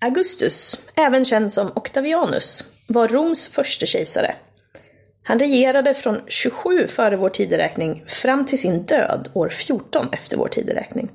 [0.00, 4.36] Augustus, även känd som Octavianus, var Roms första kejsare.
[5.22, 10.48] Han regerade från 27 före vår tideräkning fram till sin död år 14 efter vår
[10.48, 11.10] tideräkning.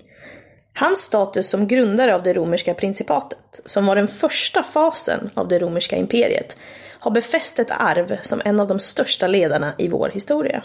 [0.74, 5.60] Hans status som grundare av det romerska principatet, som var den första fasen av det
[5.60, 6.58] romerska imperiet,
[7.00, 10.64] har befäst ett arv som en av de största ledarna i vår historia.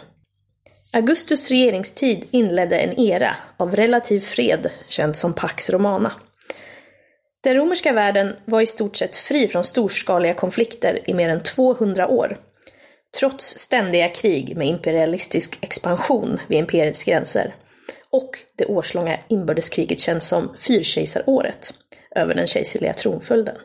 [0.93, 6.13] Augustus regeringstid inledde en era av relativ fred, känd som Pax Romana.
[7.41, 12.09] Den romerska världen var i stort sett fri från storskaliga konflikter i mer än 200
[12.09, 12.37] år,
[13.19, 17.55] trots ständiga krig med imperialistisk expansion vid imperiets gränser
[18.11, 21.75] och det årslånga inbördeskriget känns som fyrkejsaråret
[22.15, 23.57] över den kejserliga tronföljden.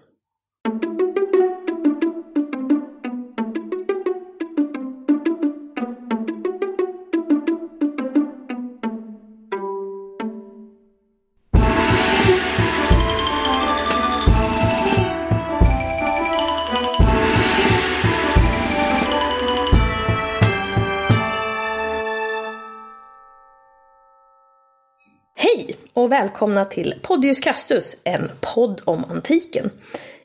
[26.13, 29.71] Välkomna till Podius Castus, en podd om antiken.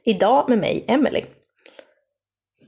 [0.04, 1.24] Idag med mig, Emily.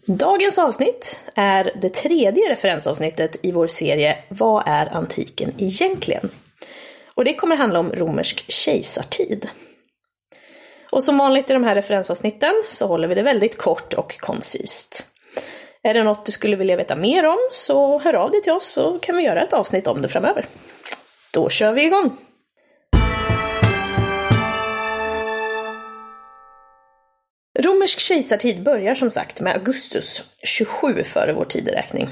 [0.07, 6.31] Dagens avsnitt är det tredje referensavsnittet i vår serie Vad är antiken egentligen?
[7.15, 9.49] Och det kommer handla om romersk kejsartid.
[10.91, 15.07] Och som vanligt i de här referensavsnitten så håller vi det väldigt kort och koncist.
[15.83, 18.67] Är det något du skulle vilja veta mer om så hör av dig till oss
[18.67, 20.47] så kan vi göra ett avsnitt om det framöver.
[21.35, 22.17] Då kör vi igång!
[27.63, 32.09] Romersk kejsartid börjar som sagt med Augustus 27 före vår tideräkning.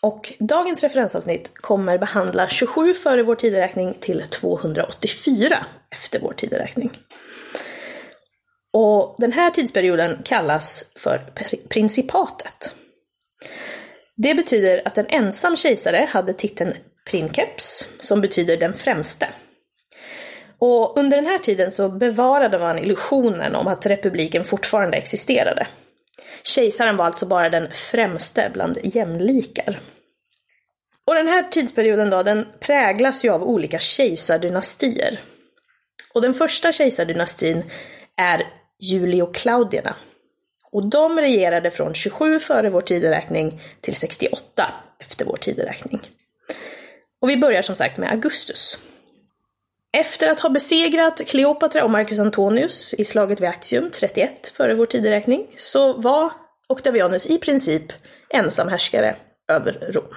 [0.00, 6.90] Och dagens referensavsnitt kommer behandla 27 före vår tideräkning till 284 efter vår tideräkning.
[8.72, 11.20] Och den här tidsperioden kallas för
[11.68, 12.74] principatet.
[14.16, 16.74] Det betyder att en ensam kejsare hade titeln
[17.10, 19.28] princeps, som betyder den främste.
[20.58, 25.66] Och under den här tiden så bevarade man illusionen om att republiken fortfarande existerade.
[26.42, 29.80] Kejsaren var alltså bara den främste bland jämlikar.
[31.04, 35.20] Och den här tidsperioden då, den präglas ju av olika kejsardynastier.
[36.12, 37.64] Och den första kejsardynastin
[38.16, 38.46] är
[38.78, 39.94] Julio-Claudierna.
[40.72, 46.00] Och de regerade från 27 före vår tideräkning till 68 efter vår tideräkning.
[47.20, 48.78] Och vi börjar som sagt med Augustus.
[49.98, 54.84] Efter att ha besegrat Kleopatra och Marcus Antonius i slaget vid Actium 31 före vår
[54.84, 56.32] tideräkning så var
[56.68, 57.92] Octavianus i princip
[58.30, 59.16] ensam härskare
[59.48, 60.14] över Rom.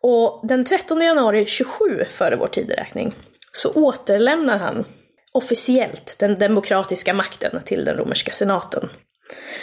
[0.00, 3.14] Och den 13 januari 27 före vår tideräkning
[3.52, 4.84] så återlämnar han
[5.32, 8.88] officiellt den demokratiska makten till den romerska senaten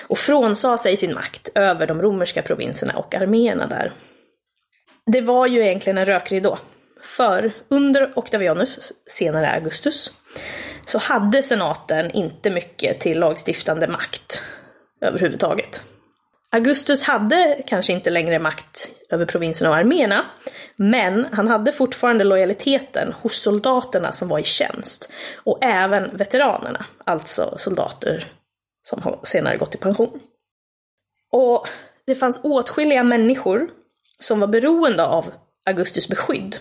[0.08, 3.94] och frånsade sig sin makt över de romerska provinserna och arméerna där.
[5.12, 6.58] Det var ju egentligen en rökridå
[7.04, 10.12] för under Octavianus, senare Augustus,
[10.86, 14.44] så hade senaten inte mycket till lagstiftande makt
[15.02, 15.82] överhuvudtaget.
[16.52, 20.26] Augustus hade kanske inte längre makt över provinserna och arméerna,
[20.76, 25.14] men han hade fortfarande lojaliteten hos soldaterna som var i tjänst,
[25.44, 28.26] och även veteranerna, alltså soldater
[28.84, 30.20] som senare gått i pension.
[31.32, 31.68] Och
[32.06, 33.70] det fanns åtskilliga människor
[34.20, 35.32] som var beroende av
[35.66, 36.58] Augustus beskydd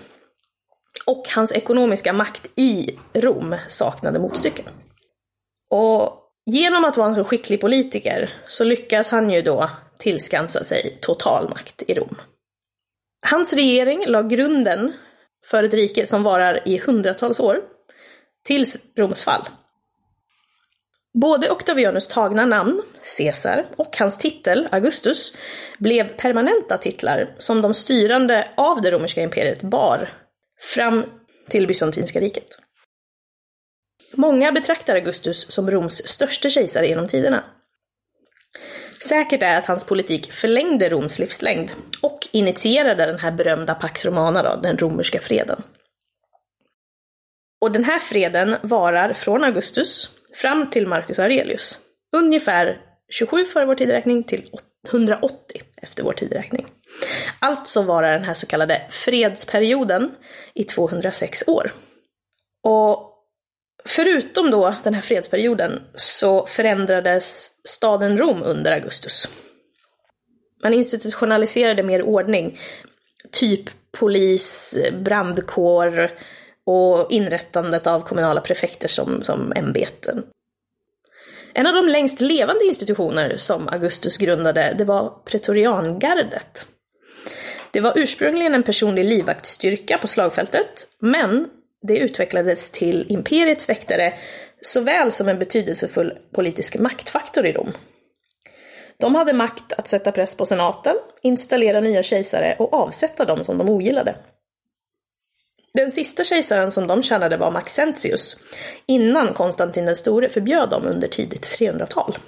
[1.07, 4.63] och hans ekonomiska makt i Rom saknade motstycke.
[5.71, 10.99] Och genom att vara en så skicklig politiker så lyckas han ju då tillskansa sig
[11.01, 12.17] total makt i Rom.
[13.27, 14.93] Hans regering la grunden
[15.47, 17.61] för ett rike som varar i hundratals år,
[18.45, 19.49] tills Roms fall.
[21.15, 22.83] Både Octavianus tagna namn,
[23.19, 25.37] Caesar, och hans titel, Augustus,
[25.79, 30.09] blev permanenta titlar som de styrande av det romerska imperiet bar
[30.63, 31.05] fram
[31.49, 32.59] till Bysantinska riket.
[34.15, 37.45] Många betraktar Augustus som Roms största kejsare genom tiderna.
[39.09, 44.43] Säkert är att hans politik förlängde Roms livslängd och initierade den här berömda Pax Romana,
[44.43, 45.63] då, den romerska freden.
[47.61, 51.79] Och den här freden varar från Augustus fram till Marcus Aurelius,
[52.17, 54.51] ungefär 27 före vår tideräkning till
[54.89, 56.67] 180 efter vår tideräkning.
[57.39, 60.11] Alltså varar den här så kallade fredsperioden
[60.55, 61.73] i 206 år.
[62.63, 63.13] Och
[63.85, 69.29] förutom då den här fredsperioden så förändrades staden Rom under Augustus.
[70.63, 72.59] Man institutionaliserade mer ordning,
[73.31, 76.11] typ polis, brandkår
[76.65, 80.23] och inrättandet av kommunala prefekter som, som ämbeten.
[81.55, 86.67] En av de längst levande institutioner som Augustus grundade, det var pretoriangardet.
[87.71, 91.49] Det var ursprungligen en personlig livvaktstyrka på slagfältet, men
[91.83, 94.15] det utvecklades till imperiets väktare
[94.63, 97.73] såväl som en betydelsefull politisk maktfaktor i Rom.
[99.01, 103.59] De hade makt att sätta press på senaten, installera nya kejsare och avsätta dem som
[103.59, 104.15] de ogillade.
[105.75, 108.37] Den sista kejsaren som de tjänade var Maxentius,
[108.87, 112.19] innan Konstantin den store förbjöd dem under tidigt 300-tal.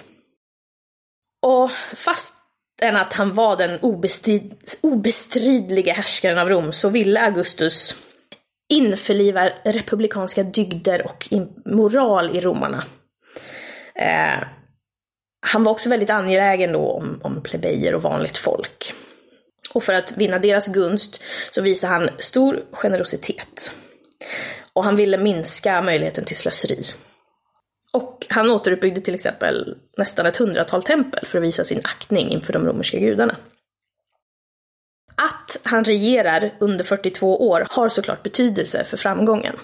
[1.41, 7.95] Och fastän att han var den obestrid, obestridliga härskaren av Rom så ville Augustus
[8.69, 11.27] införliva republikanska dygder och
[11.65, 12.83] moral i romarna.
[13.95, 14.43] Eh,
[15.47, 18.93] han var också väldigt angelägen då om, om plebejer och vanligt folk.
[19.75, 23.71] Och för att vinna deras gunst så visade han stor generositet.
[24.73, 26.81] Och han ville minska möjligheten till slöseri.
[27.93, 32.53] Och han återuppbyggde till exempel nästan ett hundratal tempel för att visa sin aktning inför
[32.53, 33.35] de romerska gudarna.
[35.15, 39.55] Att han regerar under 42 år har såklart betydelse för framgången.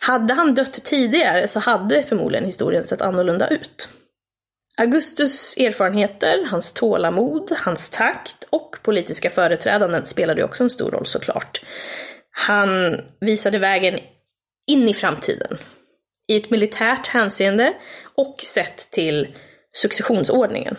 [0.00, 3.88] Hade han dött tidigare så hade förmodligen historien sett annorlunda ut.
[4.80, 11.60] Augustus erfarenheter, hans tålamod, hans takt och politiska företrädanden spelade också en stor roll såklart.
[12.30, 13.98] Han visade vägen
[14.66, 15.58] in i framtiden.
[16.28, 17.72] I ett militärt hänseende
[18.14, 19.36] och sett till
[19.72, 20.76] successionsordningen.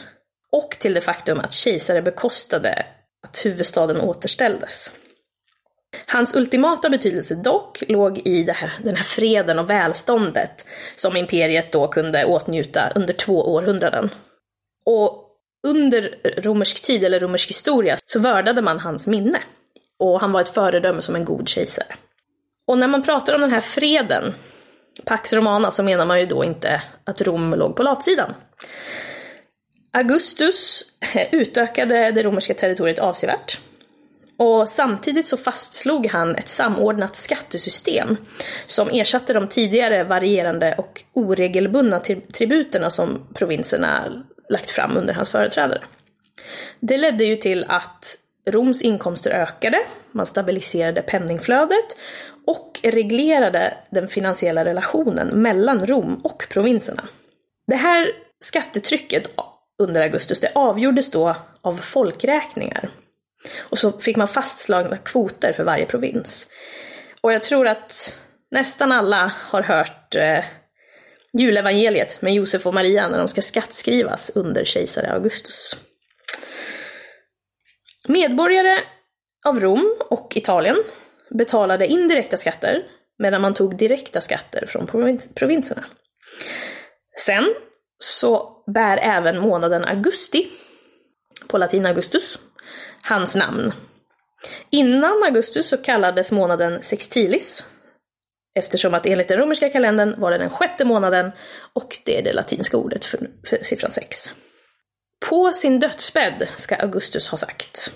[0.52, 2.86] Och till det faktum att kejsare bekostade
[3.28, 4.92] att huvudstaden återställdes.
[6.12, 10.66] Hans ultimata betydelse dock låg i här, den här freden och välståndet
[10.96, 14.10] som imperiet då kunde åtnjuta under två århundraden.
[14.86, 15.28] Och
[15.68, 19.40] under romersk tid, eller romersk historia, så vördade man hans minne.
[20.00, 21.88] Och han var ett föredöme som en god kejsare.
[22.66, 24.34] Och när man pratar om den här freden,
[25.06, 28.34] Pax Romana, så menar man ju då inte att Rom låg på latsidan.
[29.92, 30.84] Augustus
[31.32, 33.60] utökade det romerska territoriet avsevärt.
[34.44, 38.18] Och samtidigt så fastslog han ett samordnat skattesystem
[38.66, 42.00] som ersatte de tidigare varierande och oregelbundna
[42.34, 45.82] tributerna som provinserna lagt fram under hans företrädare.
[46.80, 48.18] Det ledde ju till att
[48.50, 49.80] Roms inkomster ökade,
[50.12, 51.98] man stabiliserade penningflödet
[52.48, 57.04] och reglerade den finansiella relationen mellan Rom och provinserna.
[57.68, 58.08] Det här
[58.40, 59.32] skattetrycket
[59.80, 62.90] under Augustus, det avgjordes då av folkräkningar
[63.60, 66.48] och så fick man fastslagna kvoter för varje provins.
[67.22, 68.20] Och jag tror att
[68.52, 70.44] nästan alla har hört eh,
[71.38, 75.78] julevangeliet med Josef och Maria när de ska skattskrivas under kejsare Augustus.
[78.08, 78.78] Medborgare
[79.46, 80.84] av Rom och Italien
[81.30, 82.84] betalade indirekta skatter
[83.20, 85.86] medan man tog direkta skatter från provins provinserna.
[87.18, 87.56] Sen
[88.00, 90.48] så bär även månaden augusti,
[91.48, 92.40] på latin augustus,
[93.04, 93.74] hans namn.
[94.70, 97.66] Innan Augustus så kallades månaden Sextilis,
[98.60, 101.32] eftersom att enligt den romerska kalendern var det den sjätte månaden
[101.74, 104.30] och det är det latinska ordet för, för siffran sex.
[105.30, 107.92] På sin dödsbädd ska Augustus ha sagt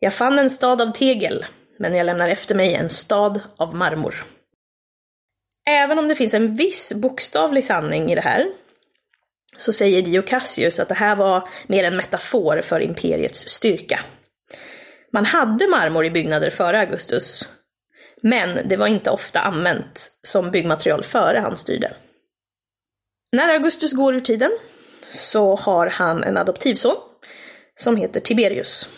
[0.00, 1.46] Jag fann en stad av tegel,
[1.78, 4.24] men jag lämnar efter mig en stad av marmor.
[5.68, 8.46] Även om det finns en viss bokstavlig sanning i det här,
[9.56, 14.00] så säger Dio Cassius att det här var mer en metafor för imperiets styrka.
[15.12, 17.48] Man hade marmor i byggnader före Augustus,
[18.22, 21.94] men det var inte ofta använt som byggmaterial före han styrde.
[23.32, 24.50] När Augustus går ur tiden
[25.10, 26.96] så har han en adoptivson
[27.76, 28.88] som heter Tiberius.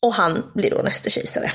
[0.00, 1.52] Och han blir då näste kejsare.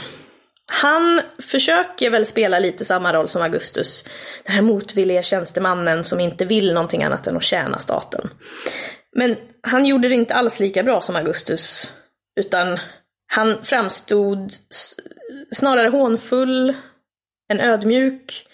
[0.72, 4.04] Han försöker väl spela lite samma roll som Augustus,
[4.44, 8.30] den här motvilliga tjänstemannen som inte vill någonting annat än att tjäna staten.
[9.16, 11.94] Men han gjorde det inte alls lika bra som Augustus,
[12.40, 12.80] utan
[13.28, 14.52] han framstod
[15.52, 16.76] snarare hånfull,
[17.52, 18.48] än ödmjuk,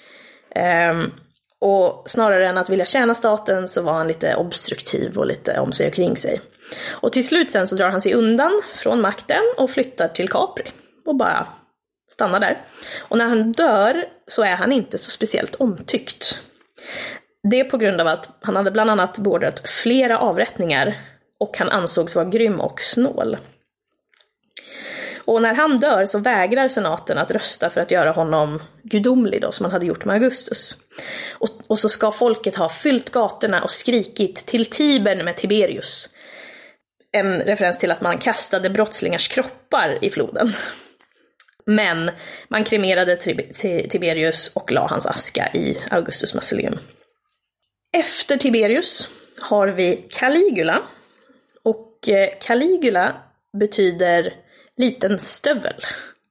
[0.56, 1.12] ehm,
[1.60, 5.72] och snarare än att vilja tjäna staten så var han lite obstruktiv och lite om
[5.72, 6.42] sig och kring sig.
[6.92, 10.72] Och till slut sen så drar han sig undan från makten och flyttar till Capri
[11.06, 11.48] och bara
[12.14, 12.62] stannar där.
[13.00, 16.40] Och när han dör så är han inte så speciellt omtyckt.
[17.50, 20.96] Det är på grund av att han hade bland annat beordrat flera avrättningar
[21.40, 23.38] och han ansågs vara grym och snål.
[25.26, 29.52] Och när han dör så vägrar senaten att rösta för att göra honom gudomlig då,
[29.52, 30.78] som man hade gjort med Augustus.
[31.34, 36.10] Och, och så ska folket ha fyllt gatorna och skrikit till Tibern med Tiberius.
[37.12, 40.54] En referens till att man kastade brottslingars kroppar i floden.
[41.66, 42.12] Men
[42.48, 43.16] man kremerade
[43.90, 46.80] Tiberius och la hans aska i Augustus mausoleum.
[47.98, 50.82] Efter Tiberius har vi Caligula.
[51.64, 53.16] Och eh, Caligula
[53.58, 54.34] betyder
[54.78, 55.76] liten stövel.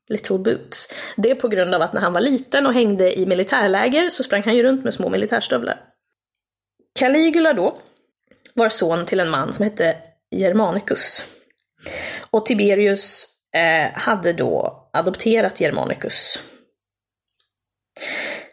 [0.08, 0.94] Little boots.
[1.16, 4.22] Det är på grund av att när han var liten och hängde i militärläger så
[4.22, 5.80] sprang han ju runt med små militärstövlar.
[6.98, 7.78] Caligula då
[8.54, 9.96] var son till en man som hette
[10.30, 11.24] Germanicus.
[12.30, 16.40] Och Tiberius eh, hade då adopterat Germanicus.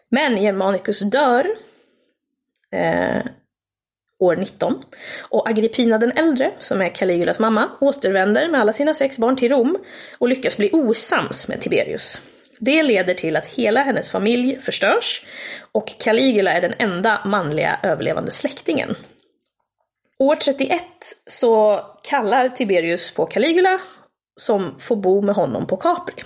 [0.09, 1.47] Men Germanicus dör
[2.71, 3.21] eh,
[4.19, 4.83] år 19.
[5.29, 9.51] Och Agrippina den äldre, som är Caligulas mamma, återvänder med alla sina sex barn till
[9.51, 9.77] Rom
[10.17, 12.21] och lyckas bli osams med Tiberius.
[12.59, 15.25] Det leder till att hela hennes familj förstörs
[15.71, 18.95] och Caligula är den enda manliga överlevande släktingen.
[20.19, 20.83] År 31
[21.27, 23.79] så kallar Tiberius på Caligula
[24.39, 26.23] som får bo med honom på Capri.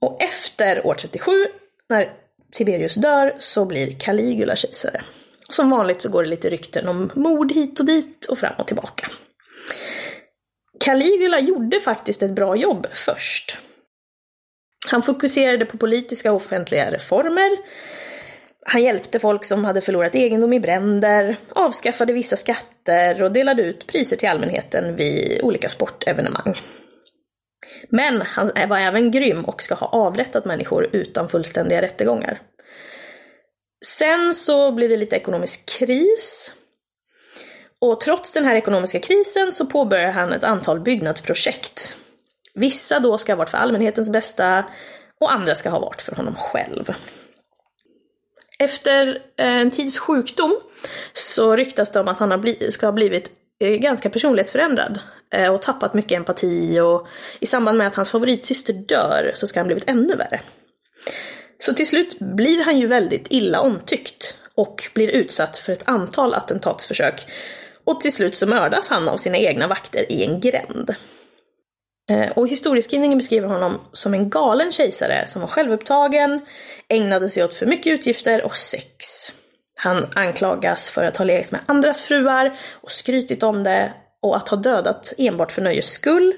[0.00, 1.46] Och efter år 37,
[1.88, 2.12] när
[2.52, 5.00] Tiberius dör, så blir Caligula kejsare.
[5.48, 8.54] Och som vanligt så går det lite rykten om mord hit och dit och fram
[8.58, 9.06] och tillbaka.
[10.84, 13.58] Caligula gjorde faktiskt ett bra jobb först.
[14.90, 17.50] Han fokuserade på politiska och offentliga reformer.
[18.66, 23.86] Han hjälpte folk som hade förlorat egendom i bränder, avskaffade vissa skatter och delade ut
[23.86, 26.60] priser till allmänheten vid olika sportevenemang.
[27.88, 32.40] Men han var även grym och ska ha avrättat människor utan fullständiga rättegångar.
[33.84, 36.54] Sen så blir det lite ekonomisk kris.
[37.78, 41.96] Och trots den här ekonomiska krisen så påbörjar han ett antal byggnadsprojekt.
[42.54, 44.64] Vissa då ska ha varit för allmänhetens bästa
[45.20, 46.94] och andra ska ha varit för honom själv.
[48.58, 49.06] Efter
[49.36, 50.60] eh, en tids sjukdom
[51.12, 53.30] så ryktas det om att han ska ha blivit
[53.60, 54.98] ganska personlighetsförändrad
[55.34, 57.06] eh, och tappat mycket empati och
[57.40, 60.40] i samband med att hans favoritsyster dör så ska han blivit ännu värre.
[61.58, 66.34] Så till slut blir han ju väldigt illa omtyckt och blir utsatt för ett antal
[66.34, 67.26] attentatsförsök.
[67.84, 70.94] Och till slut så mördas han av sina egna vakter i en gränd.
[72.10, 76.40] Eh, och historieskrivningen beskriver honom som en galen kejsare som var självupptagen,
[76.88, 79.32] ägnade sig åt för mycket utgifter och sex.
[79.76, 84.48] Han anklagas för att ha legat med andras fruar och skrytit om det och att
[84.48, 86.34] ha dödat enbart för nöjes skull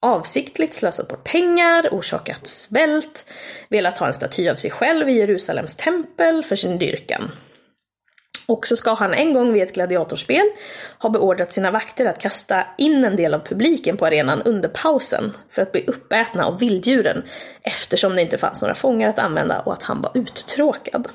[0.00, 3.24] avsiktligt slösat bort pengar, orsakat svält,
[3.68, 7.30] velat ha en staty av sig själv i Jerusalems tempel för sin dyrkan.
[8.46, 10.50] Och så ska han en gång vid ett gladiatorspel
[10.98, 15.32] ha beordrat sina vakter att kasta in en del av publiken på arenan under pausen
[15.50, 17.22] för att bli uppätna av vilddjuren
[17.62, 21.08] eftersom det inte fanns några fångar att använda och att han var uttråkad.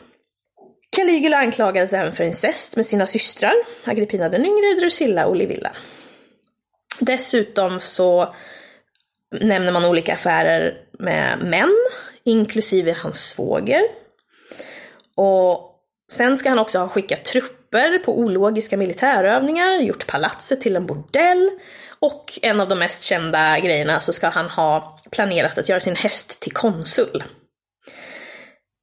[0.96, 5.72] Caligula anklagades även för incest med sina systrar, Agrippina den yngre, Drusilla och Livilla.
[7.00, 8.36] Dessutom så
[9.42, 11.76] nämner man olika affärer med män,
[12.24, 13.82] inklusive hans svåger.
[15.16, 15.80] Och
[16.12, 21.50] sen ska han också ha skickat trupper på ologiska militärövningar, gjort palatset till en bordell
[22.00, 25.96] och en av de mest kända grejerna så ska han ha planerat att göra sin
[25.96, 27.24] häst till konsul.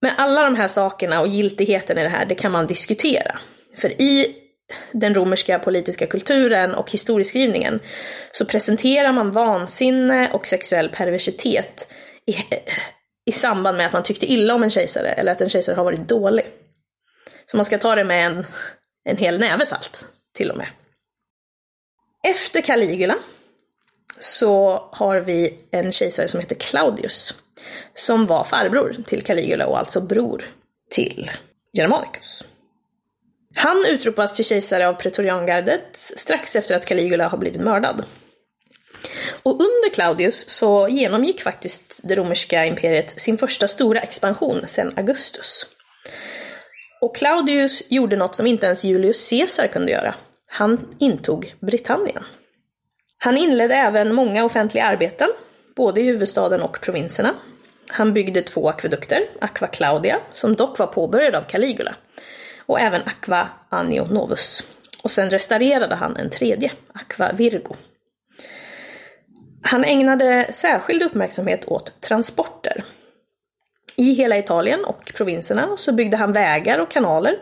[0.02, 3.38] Men alla de här sakerna och giltigheten i det här, det kan man diskutera.
[3.76, 4.36] För i
[4.92, 7.80] den romerska politiska kulturen och historieskrivningen
[8.32, 11.92] så presenterar man vansinne och sexuell perversitet
[12.26, 12.36] i,
[13.26, 15.84] i samband med att man tyckte illa om en kejsare eller att en kejsare har
[15.84, 16.46] varit dålig.
[17.46, 18.46] Så man ska ta det med en,
[19.04, 20.68] en hel näve salt, till och med.
[22.28, 23.18] Efter Caligula
[24.18, 27.34] så har vi en kejsare som heter Claudius,
[27.94, 30.44] som var farbror till Caligula och alltså bror
[30.90, 31.30] till
[31.78, 32.44] Germanicus.
[33.56, 38.04] Han utropas till kejsare av pretoriangardet strax efter att Caligula har blivit mördad.
[39.42, 45.66] Och under Claudius så genomgick faktiskt det romerska imperiet sin första stora expansion sedan Augustus.
[47.00, 50.14] Och Claudius gjorde något som inte ens Julius Caesar kunde göra.
[50.50, 52.24] Han intog Britannien.
[53.18, 55.28] Han inledde även många offentliga arbeten,
[55.80, 57.34] både i huvudstaden och provinserna.
[57.90, 61.94] Han byggde två akvedukter, Aqua Claudia, som dock var påbörjad av Caligula,
[62.66, 64.64] och även Aqua Anio Novus.
[65.02, 67.74] Och sen restaurerade han en tredje, Aqua Virgo.
[69.62, 72.84] Han ägnade särskild uppmärksamhet åt transporter.
[73.96, 77.34] I hela Italien och provinserna så byggde han vägar och kanaler.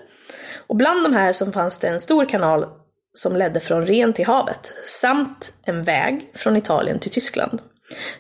[0.67, 2.67] Och bland de här så fanns det en stor kanal
[3.15, 7.61] som ledde från Ren till havet, samt en väg från Italien till Tyskland.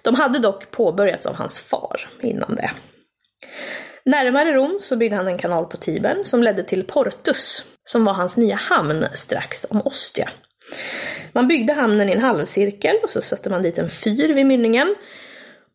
[0.02, 2.70] De hade dock påbörjats av hans far innan det.
[4.04, 8.12] Närmare Rom så byggde han en kanal på Tibern som ledde till Portus, som var
[8.12, 10.28] hans nya hamn strax om Ostia.
[11.32, 14.94] Man byggde hamnen i en halvcirkel och så satte man dit en fyr vid mynningen.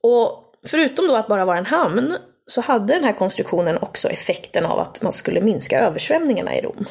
[0.02, 4.66] Och förutom då att bara vara en hamn så hade den här konstruktionen också effekten
[4.66, 6.86] av att man skulle minska översvämningarna i Rom.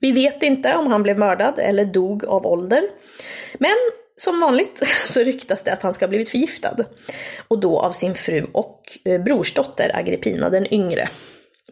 [0.00, 2.82] Vi vet inte om han blev mördad eller dog av ålder.
[3.58, 3.76] Men
[4.18, 6.76] som vanligt så ryktas det att han ska ha blivit förgiftad.
[7.48, 11.08] Och då av sin fru och eh, brorsdotter Agrippina den yngre.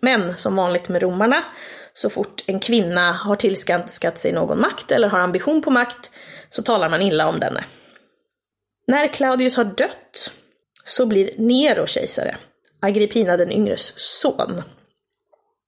[0.00, 1.45] Men som vanligt med romarna,
[1.95, 6.11] så fort en kvinna har tillskanskat sig någon makt eller har ambition på makt,
[6.49, 7.65] så talar man illa om denne.
[8.87, 10.33] När Claudius har dött
[10.85, 12.37] så blir Nero kejsare,
[12.81, 14.62] Agrippina den yngres son.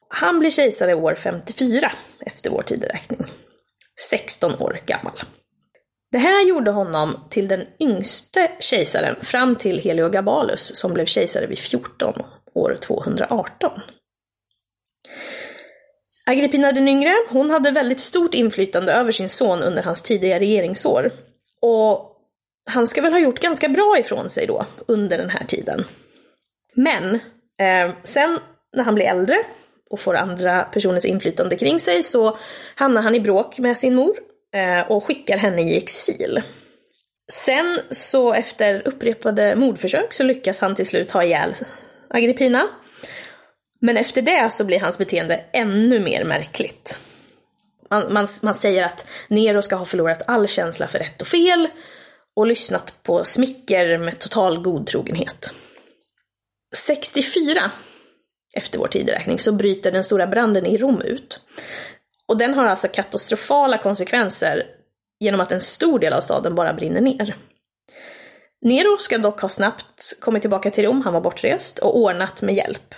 [0.09, 3.27] Han blir kejsare år 54 efter vår tideräkning.
[4.11, 5.13] 16 år gammal.
[6.12, 11.59] Det här gjorde honom till den yngste kejsaren fram till Heliogabalus som blev kejsare vid
[11.59, 12.23] 14
[12.55, 13.81] år 218.
[16.27, 21.11] Agrippina den yngre, hon hade väldigt stort inflytande över sin son under hans tidiga regeringsår.
[21.61, 22.17] Och
[22.71, 25.85] han ska väl ha gjort ganska bra ifrån sig då, under den här tiden.
[26.75, 27.15] Men
[27.59, 28.38] eh, sen
[28.77, 29.37] när han blir äldre
[29.91, 32.38] och får andra personers inflytande kring sig så
[32.75, 34.17] hamnar han i bråk med sin mor
[34.55, 36.43] Eh, och skickar henne i exil.
[37.33, 41.55] Sen så efter upprepade mordförsök så lyckas han till slut ha ihjäl
[42.11, 42.69] Agrippina.
[43.81, 46.99] Men efter det så blir hans beteende ännu mer märkligt.
[47.90, 51.69] Man, man, man säger att Nero ska ha förlorat all känsla för rätt och fel
[52.37, 55.55] och lyssnat på smicker med total godtrogenhet.
[56.76, 57.71] 64
[58.55, 61.40] efter vår tideräkning så bryter den stora branden i Rom ut.
[62.29, 64.67] Och den har alltså katastrofala konsekvenser
[65.21, 67.37] genom att en stor del av staden bara brinner ner.
[68.61, 72.55] Nero ska dock ha snabbt kommit tillbaka till Rom, han var bortrest, och ordnat med
[72.55, 72.95] hjälp.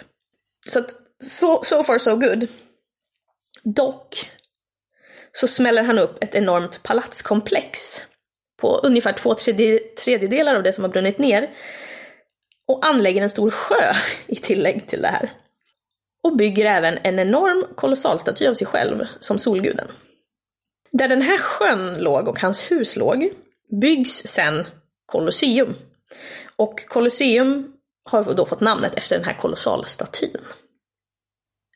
[0.66, 0.90] Så att,
[1.24, 2.48] so, so far so good.
[3.62, 4.30] Dock
[5.32, 8.02] så smäller han upp ett enormt palatskomplex
[8.60, 9.34] på ungefär två
[10.04, 11.50] tredjedelar av det som har brunnit ner
[12.68, 13.94] och anlägger en stor sjö
[14.26, 15.30] i tillägg till det här.
[16.22, 19.88] Och bygger även en enorm kolossalstaty av sig själv som Solguden.
[20.92, 23.32] Där den här sjön låg och hans hus låg
[23.80, 24.66] byggs sen
[25.06, 25.74] Colosseum.
[26.56, 27.72] Och Colosseum
[28.04, 30.40] har då fått namnet efter den här kolossalstatyn.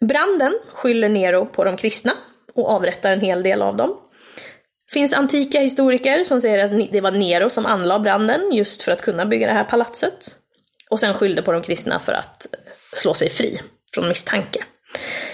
[0.01, 2.13] Branden skyller Nero på de kristna
[2.55, 4.01] och avrättar en hel del av dem.
[4.87, 8.93] Det finns antika historiker som säger att det var Nero som anlade branden just för
[8.93, 10.37] att kunna bygga det här palatset.
[10.91, 12.47] Och sen skyllde på de kristna för att
[12.93, 13.61] slå sig fri
[13.95, 14.65] från misstanke.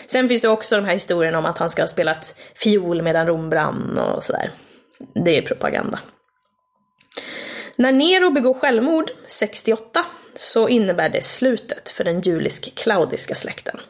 [0.07, 3.27] Sen finns det också de här historierna om att han ska ha spelat fiol medan
[3.27, 4.51] Rom brann och sådär.
[5.15, 6.01] Det är propaganda.
[7.77, 13.81] När Nero begår självmord 68 så innebär det slutet för den julisk-klaudiska släkten.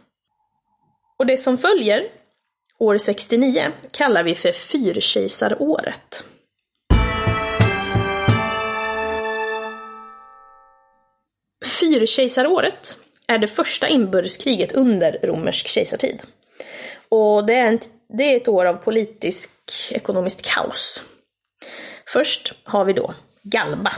[1.18, 2.02] Och det som följer,
[2.78, 6.24] år 69, kallar vi för fyrkejsaråret.
[11.80, 12.98] Fyrkejsaråret
[13.31, 16.23] är det första inbördeskriget under romersk kejsartid.
[17.09, 19.51] Och det är, en, det är ett år av politisk,
[19.90, 21.05] ekonomiskt kaos.
[22.09, 23.93] Först har vi då Galba.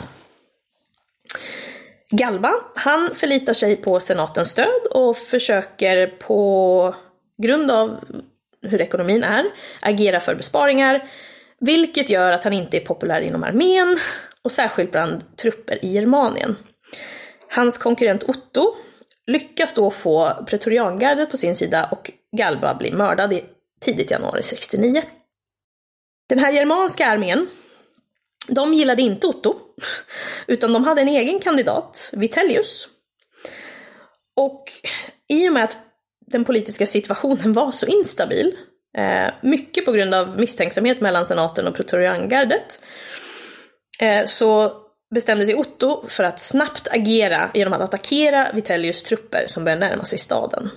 [2.10, 6.94] Galba, han förlitar sig på senatens stöd och försöker på
[7.42, 8.00] grund av
[8.62, 9.44] hur ekonomin är
[9.80, 11.08] agera för besparingar,
[11.60, 13.98] vilket gör att han inte är populär inom armén
[14.42, 16.56] och särskilt bland trupper i Germanien.
[17.48, 18.76] Hans konkurrent Otto
[19.26, 23.44] lyckas då få pretoriangardet på sin sida och Galba blir mördad i
[23.80, 25.02] tidigt januari 69.
[26.28, 27.48] Den här germanska armén,
[28.48, 29.54] de gillade inte Otto,
[30.46, 32.88] utan de hade en egen kandidat, Vitellius.
[34.34, 34.64] Och
[35.28, 35.76] i och med att
[36.26, 38.56] den politiska situationen var så instabil,
[38.96, 42.80] eh, mycket på grund av misstänksamhet mellan senaten och pretoriangardet,
[44.00, 44.81] eh, så
[45.12, 50.04] bestämde sig Otto för att snabbt agera genom att attackera Vitellius trupper som började närma
[50.04, 50.70] sig staden.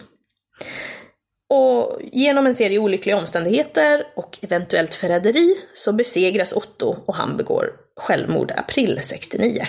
[1.50, 7.74] Och genom en serie olyckliga omständigheter och eventuellt förräderi så besegras Otto och han begår
[7.96, 9.68] självmord april 69.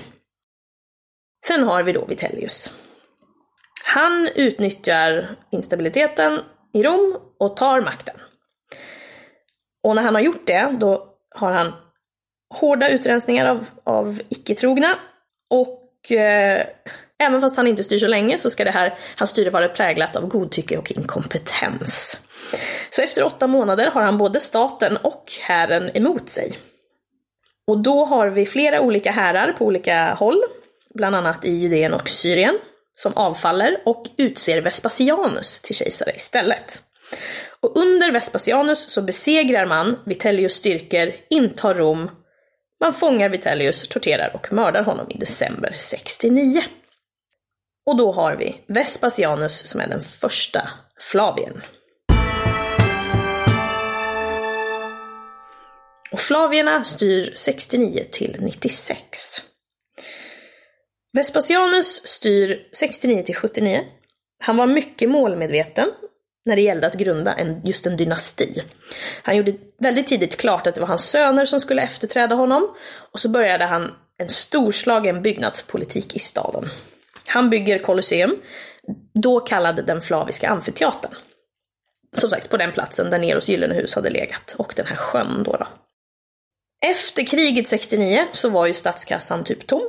[1.46, 2.72] Sen har vi då Vitellius.
[3.84, 6.40] Han utnyttjar instabiliteten
[6.72, 8.16] i Rom och tar makten.
[9.82, 11.72] Och när han har gjort det, då har han
[12.54, 14.98] hårda utrensningar av, av icke-trogna.
[15.50, 16.66] Och eh,
[17.18, 20.16] även fast han inte styr så länge så ska det här, hans styre vara präglat
[20.16, 22.20] av godtycke och inkompetens.
[22.90, 26.58] Så efter åtta månader har han både staten och hären emot sig.
[27.66, 30.42] Och då har vi flera olika härar på olika håll,
[30.94, 32.58] bland annat i Judeen och Syrien,
[32.94, 36.82] som avfaller och utser Vespasianus till kejsare istället.
[37.60, 42.10] Och under Vespasianus så besegrar man Vitellius styrkor, intar Rom
[42.80, 46.62] man fångar Vitellius, torterar och mördar honom i december 69.
[47.86, 51.62] Och då har vi Vespasianus som är den första Flavien.
[56.12, 59.42] Och Flavierna styr 69 till 96.
[61.12, 63.84] Vespasianus styr 69 till 79.
[64.44, 65.88] Han var mycket målmedveten
[66.46, 68.62] när det gällde att grunda en, just en dynasti.
[69.22, 72.74] Han gjorde väldigt tidigt klart att det var hans söner som skulle efterträda honom
[73.12, 76.68] och så började han en storslagen byggnadspolitik i staden.
[77.26, 78.36] Han bygger Colosseum,
[79.14, 81.14] då kallad den Flaviska amfiteatern.
[82.16, 85.42] Som sagt, på den platsen där Neros gyllene hus hade legat, och den här sjön
[85.42, 85.52] då.
[85.52, 85.66] då.
[86.82, 89.82] Efter kriget 69 så var ju statskassan typ tom.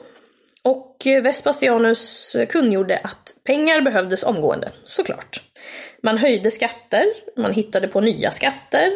[0.64, 5.42] Och Vespasianus kungjorde att pengar behövdes omgående, såklart.
[6.04, 7.06] Man höjde skatter,
[7.38, 8.92] man hittade på nya skatter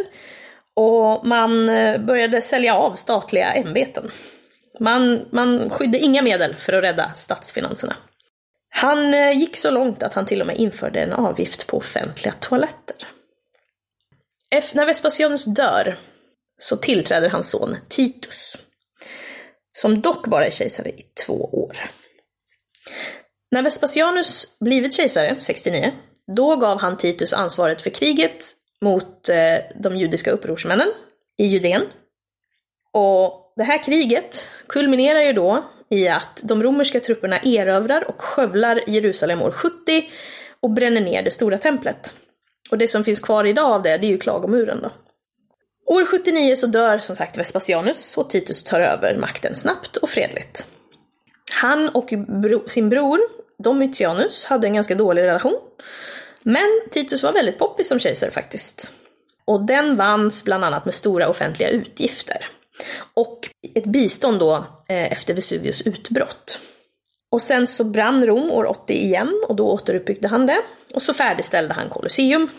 [0.76, 4.12] och man eh, började sälja av statliga ämbeten.
[4.80, 7.96] Man, man skydde inga medel för att rädda statsfinanserna.
[8.70, 12.34] Han eh, gick så långt att han till och med införde en avgift på offentliga
[12.34, 12.96] toaletter.
[14.74, 15.98] När Vespasianus dör
[16.60, 18.58] så tillträder hans son Titus,
[19.74, 21.78] som dock bara är kejsare i två år.
[23.52, 25.94] När Vespasianus blivit kejsare, 69,
[26.36, 28.46] då gav han Titus ansvaret för kriget
[28.82, 29.36] mot eh,
[29.76, 30.88] de judiska upprorsmännen
[31.38, 31.82] i Judeen.
[32.94, 38.80] Och det här kriget kulminerar ju då i att de romerska trupperna erövrar och skövlar
[38.88, 40.10] Jerusalem år 70
[40.60, 42.13] och bränner ner det stora templet.
[42.72, 44.91] Och det som finns kvar idag av det, det är ju klagomuren då.
[45.94, 50.65] År 79 så dör som sagt Vespasianus och Titus tar över makten snabbt och fredligt.
[51.62, 53.20] Han och bro sin bror
[53.63, 55.60] Domitianus hade en ganska dålig relation.
[56.43, 58.91] Men Titus var väldigt poppis som kejsare faktiskt.
[59.45, 62.47] Och den vanns bland annat med stora offentliga utgifter.
[63.13, 64.56] Och ett bistånd då
[64.88, 66.62] eh, efter Vesuvius utbrott.
[67.32, 70.62] Och sen så brann Rom år 80 igen och då återuppbyggde han det.
[70.93, 72.49] Och så färdigställde han Colosseum.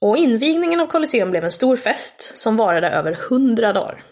[0.00, 4.02] Och invigningen av Colosseum blev en stor fest som varade över 100 dagar.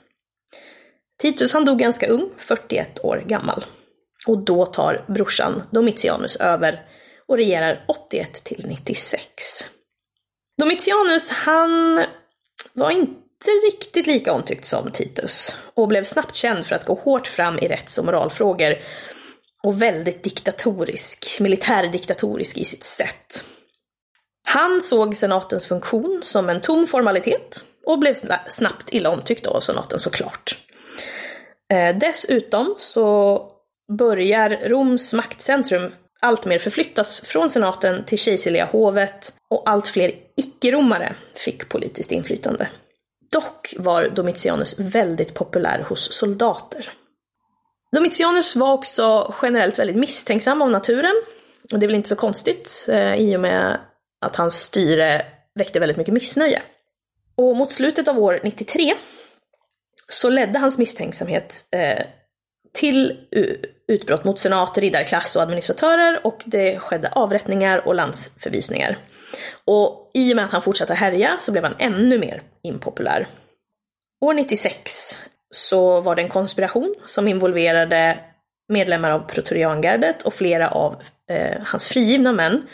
[1.18, 3.64] Titus han dog ganska ung, 41 år gammal.
[4.26, 6.82] Och då tar brorsan Domitianus över
[7.28, 9.64] och regerar 81 till 96.
[10.58, 12.04] Domitianus, han
[12.72, 17.26] var inte riktigt lika omtyckt som Titus och blev snabbt känd för att gå hårt
[17.26, 18.78] fram i rätts och moralfrågor
[19.62, 23.44] och väldigt diktatorisk, militärdiktatorisk i sitt sätt.
[24.46, 28.14] Han såg senatens funktion som en tom formalitet och blev
[28.48, 30.58] snabbt illa omtyckt av senaten såklart.
[31.72, 33.42] Eh, dessutom så
[33.98, 35.92] börjar Roms maktcentrum
[36.24, 42.68] alltmer förflyttas från senaten till kejserliga hovet och allt fler icke-romare fick politiskt inflytande.
[43.32, 46.92] Dock var Domitianus väldigt populär hos soldater.
[47.92, 51.22] Domitianus var också generellt väldigt misstänksam av naturen.
[51.72, 53.78] Och det är väl inte så konstigt eh, i och med
[54.20, 56.62] att hans styre väckte väldigt mycket missnöje.
[57.36, 58.94] Och mot slutet av år 93
[60.08, 62.04] så ledde hans misstänksamhet eh,
[62.72, 63.18] till
[63.88, 68.98] utbrott mot senat, riddarklass och administratörer och det skedde avrättningar och landsförvisningar.
[69.64, 73.26] Och i och med att han fortsatte härja så blev han ännu mer impopulär.
[74.20, 75.18] År 96
[75.54, 78.18] så var det en konspiration som involverade
[78.68, 82.66] medlemmar av Pretoriangardet och flera av eh, hans frigivna män.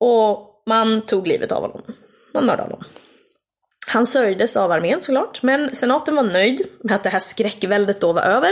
[0.00, 1.82] Och man tog livet av honom.
[2.34, 2.84] Man mördade honom.
[3.86, 8.12] Han sörjdes av armén såklart, men senaten var nöjd med att det här skräckväldet då
[8.12, 8.50] var över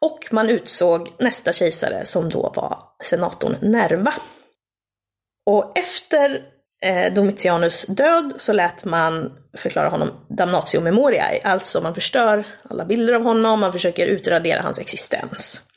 [0.00, 4.14] och man utsåg nästa kejsare som då var senatorn Nerva.
[5.46, 6.42] Och efter
[6.82, 13.12] eh, Domitianus död så lät man förklara honom damnatio memoriae, alltså man förstör alla bilder
[13.12, 15.68] av honom, man försöker utradera hans existens.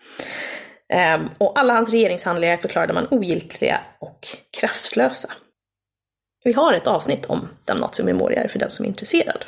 [0.93, 4.19] Ehm, och alla hans regeringshandlingar förklarade man ogiltiga och
[4.59, 5.29] kraftlösa.
[6.43, 9.45] Vi har ett avsnitt om damnatio memoriae för den som är intresserad.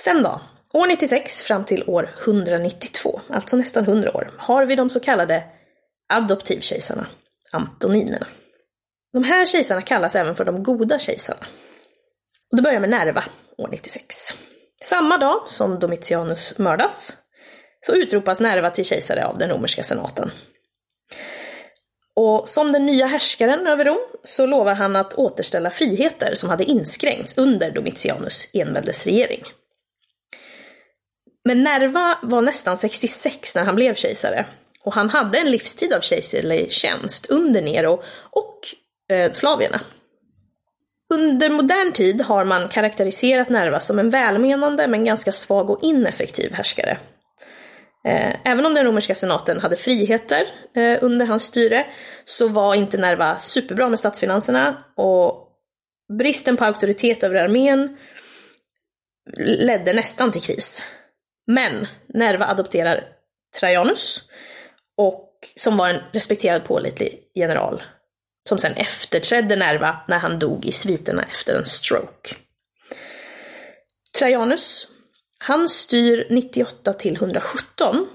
[0.00, 0.40] Sen då?
[0.72, 5.44] År 96 fram till år 192, alltså nästan 100 år, har vi de så kallade
[6.08, 7.06] adoptivkejsarna,
[7.52, 8.26] Antoninerna.
[9.12, 11.46] De här kejsarna kallas även för de goda kejsarna.
[12.50, 13.24] Och det börjar med Nerva
[13.58, 14.16] år 96.
[14.82, 17.16] Samma dag som Domitianus mördas
[17.80, 20.30] så utropas Nerva till kejsare av den romerska senaten.
[22.14, 26.64] Och som den nya härskaren över Rom så lovar han att återställa friheter som hade
[26.64, 29.44] inskränkts under Domitianus enväldesregering.
[31.48, 34.46] Men Nerva var nästan 66 när han blev kejsare.
[34.84, 38.58] Och han hade en livstid av kejserlig tjänst under Nero och
[39.10, 39.80] eh, Flavierna.
[41.14, 46.52] Under modern tid har man karaktäriserat Nerva som en välmenande men ganska svag och ineffektiv
[46.54, 46.98] härskare.
[48.04, 51.86] Eh, även om den romerska senaten hade friheter eh, under hans styre
[52.24, 55.48] så var inte Nerva superbra med statsfinanserna och
[56.18, 57.96] bristen på auktoritet över armén
[59.36, 60.82] ledde nästan till kris.
[61.52, 63.04] Men Nerva adopterar
[63.60, 64.22] Trajanus,
[64.96, 67.82] och, som var en respekterad pålitlig general,
[68.48, 72.34] som sen efterträdde Nerva när han dog i sviterna efter en stroke.
[74.18, 74.88] Trajanus,
[75.38, 78.08] han styr 98 till 117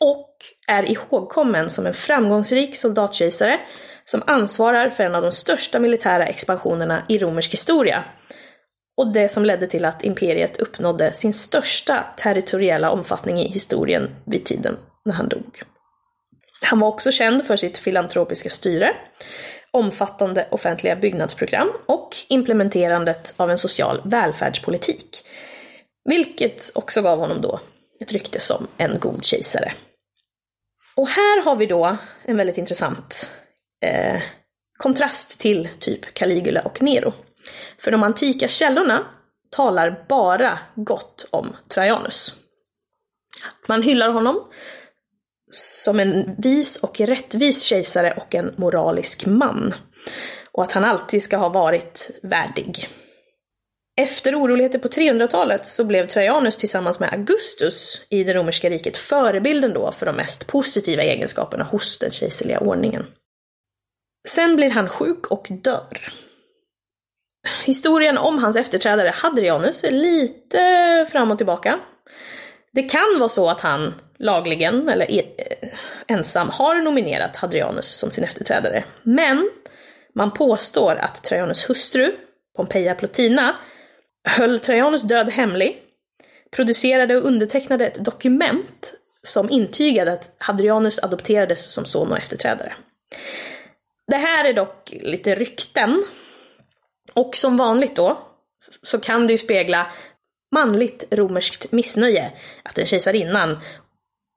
[0.00, 0.36] och
[0.66, 3.60] är ihågkommen som en framgångsrik soldatkejsare
[4.04, 8.04] som ansvarar för en av de största militära expansionerna i romersk historia.
[8.98, 14.44] Och det som ledde till att imperiet uppnådde sin största territoriella omfattning i historien vid
[14.44, 15.62] tiden när han dog.
[16.62, 18.96] Han var också känd för sitt filantropiska styre,
[19.70, 25.26] omfattande offentliga byggnadsprogram och implementerandet av en social välfärdspolitik.
[26.04, 27.60] Vilket också gav honom då
[28.00, 29.72] ett rykte som en god kejsare.
[30.94, 33.30] Och här har vi då en väldigt intressant
[33.84, 34.22] eh,
[34.78, 37.12] kontrast till typ Caligula och Nero.
[37.78, 39.06] För de antika källorna
[39.50, 42.34] talar bara gott om Trajanus.
[43.66, 44.44] Man hyllar honom
[45.50, 49.74] som en vis och rättvis kejsare och en moralisk man.
[50.52, 52.88] Och att han alltid ska ha varit värdig.
[54.00, 59.72] Efter oroligheter på 300-talet så blev Trajanus tillsammans med Augustus i det romerska riket förebilden
[59.72, 63.06] då för de mest positiva egenskaperna hos den kejserliga ordningen.
[64.28, 66.12] Sen blir han sjuk och dör.
[67.64, 71.80] Historien om hans efterträdare Hadrianus är lite fram och tillbaka.
[72.72, 75.68] Det kan vara så att han lagligen, eller e- eh,
[76.06, 78.84] ensam, har nominerat Hadrianus som sin efterträdare.
[79.02, 79.50] Men
[80.14, 82.12] man påstår att Trajanus hustru,
[82.56, 83.56] Pompeia Plotina,
[84.28, 85.82] höll Trajanus död hemlig,
[86.50, 92.72] producerade och undertecknade ett dokument som intygade att Hadrianus adopterades som son och efterträdare.
[94.06, 96.02] Det här är dock lite rykten.
[97.18, 98.18] Och som vanligt då,
[98.82, 99.90] så kan det ju spegla
[100.54, 103.58] manligt romerskt missnöje att en kejsarinnan,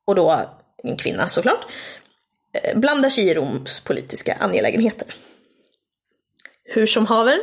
[0.07, 0.49] och då
[0.83, 1.65] en kvinna såklart,
[2.53, 5.15] eh, blandar sig i Roms politiska angelägenheter.
[6.63, 7.39] Hur som haver,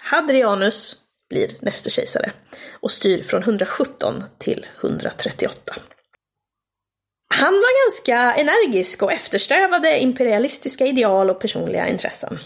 [0.00, 0.96] Hadrianus
[1.28, 2.32] blir nästa kejsare
[2.80, 5.74] och styr från 117 till 138.
[7.34, 12.38] Han var ganska energisk och eftersträvade imperialistiska ideal och personliga intressen.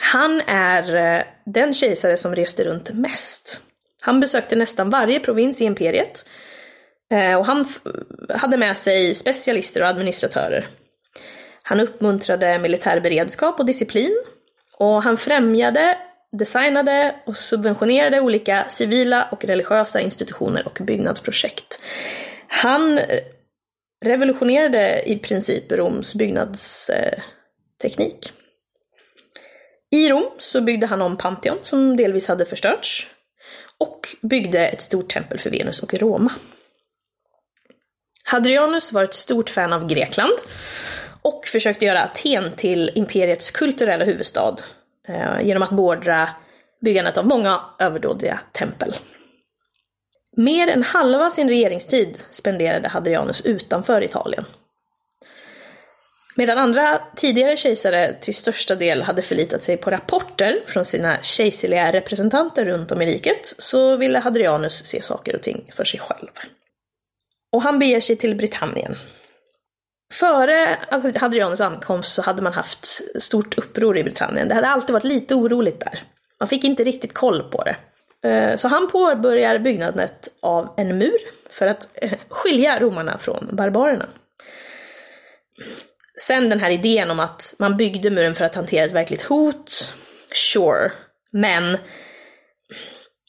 [0.00, 3.60] Han är eh, den kejsare som reste runt mest.
[4.00, 6.24] Han besökte nästan varje provins i imperiet
[7.12, 7.66] eh, och han
[8.28, 10.68] hade med sig specialister och administratörer.
[11.62, 14.22] Han uppmuntrade militär beredskap och disciplin
[14.78, 15.98] och han främjade,
[16.32, 21.80] designade och subventionerade olika civila och religiösa institutioner och byggnadsprojekt.
[22.46, 23.04] Han eh,
[24.04, 28.32] revolutionerade i princip Roms byggnadsteknik.
[29.90, 33.06] I Rom så byggde han om Pantheon som delvis hade förstörts
[33.78, 36.32] och byggde ett stort tempel för Venus och Roma.
[38.24, 40.32] Hadrianus var ett stort fan av Grekland
[41.22, 44.56] och försökte göra Aten till imperiets kulturella huvudstad
[45.08, 46.28] eh, genom att beordra
[46.80, 48.96] byggandet av många överdådiga tempel.
[50.36, 54.44] Mer än halva sin regeringstid spenderade Hadrianus utanför Italien.
[56.34, 61.92] Medan andra tidigare kejsare till största del hade förlitat sig på rapporter från sina kejserliga
[61.92, 66.28] representanter runt om i riket så ville Hadrianus se saker och ting för sig själv.
[67.52, 68.96] Och han beger sig till Britannien.
[70.12, 70.78] Före
[71.16, 72.86] Hadrianus ankomst så hade man haft
[73.22, 74.48] stort uppror i Britannien.
[74.48, 76.02] Det hade alltid varit lite oroligt där.
[76.40, 77.76] Man fick inte riktigt koll på det.
[78.28, 81.18] Eh, så han påbörjar byggnadet av en mur
[81.50, 84.06] för att eh, skilja romarna från barbarerna.
[86.26, 89.94] Sen den här idén om att man byggde muren för att hantera ett verkligt hot,
[90.52, 90.92] sure.
[91.32, 91.78] Men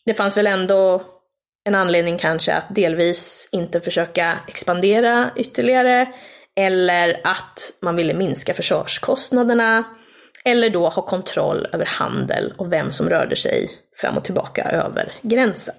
[0.05, 1.03] det fanns väl ändå
[1.63, 6.13] en anledning kanske att delvis inte försöka expandera ytterligare,
[6.57, 9.83] eller att man ville minska försvarskostnaderna,
[10.45, 15.11] eller då ha kontroll över handel och vem som rörde sig fram och tillbaka över
[15.21, 15.75] gränsen.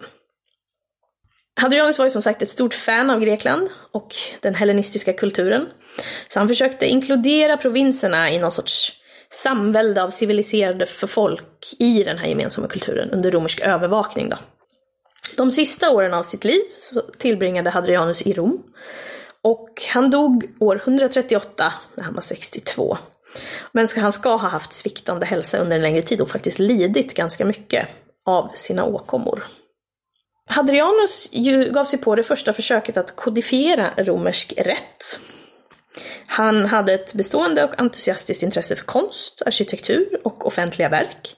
[1.60, 5.68] Hadrianus var ju som sagt ett stort fan av Grekland och den hellenistiska kulturen.
[6.28, 8.92] Så han försökte inkludera provinserna i någon sorts
[9.30, 14.36] samvälde av civiliserade för folk i den här gemensamma kulturen under romersk övervakning då.
[15.36, 16.60] De sista åren av sitt liv
[17.18, 18.62] tillbringade Hadrianus i Rom.
[19.42, 22.98] Och han dog år 138 när han var 62.
[23.72, 27.44] Men han ska ha haft sviktande hälsa under en längre tid och faktiskt lidit ganska
[27.44, 27.88] mycket
[28.26, 29.44] av sina åkommor.
[30.46, 31.30] Hadrianus
[31.70, 35.20] gav sig på det första försöket att kodifiera romersk rätt.
[36.26, 41.36] Han hade ett bestående och entusiastiskt intresse för konst, arkitektur och offentliga verk.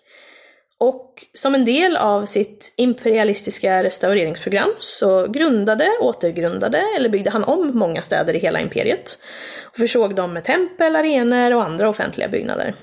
[0.78, 7.70] Och som en del av sitt imperialistiska restaureringsprogram så grundade, återgrundade eller byggde han om
[7.78, 9.18] många städer i hela imperiet
[9.64, 12.74] och försåg dem med tempel, arenor och andra offentliga byggnader.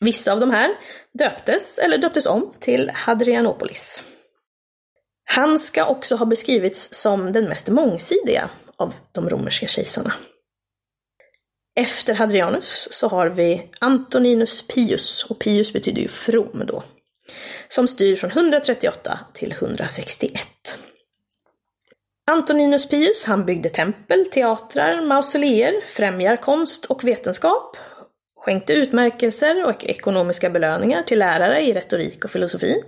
[0.00, 0.70] Vissa av de här
[1.18, 4.04] döptes eller döptes om till Hadrianopolis.
[5.24, 10.14] Han ska också ha beskrivits som den mest mångsidiga av de romerska kejsarna.
[11.76, 16.82] Efter Hadrianus så har vi Antoninus Pius, och Pius betyder ju from då,
[17.68, 20.78] som styr från 138 till 161.
[22.26, 27.76] Antoninus Pius, han byggde tempel, teatrar, mausoleer, främjar konst och vetenskap,
[28.36, 32.82] skänkte utmärkelser och ekonomiska belöningar till lärare i retorik och filosofi.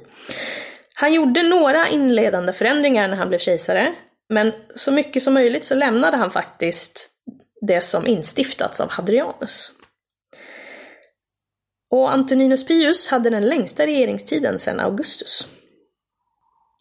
[0.99, 3.95] Han gjorde några inledande förändringar när han blev kejsare,
[4.29, 7.11] men så mycket som möjligt så lämnade han faktiskt
[7.61, 9.73] det som instiftats av Hadrianus.
[11.91, 15.47] Och Antoninus Pius hade den längsta regeringstiden sedan Augustus.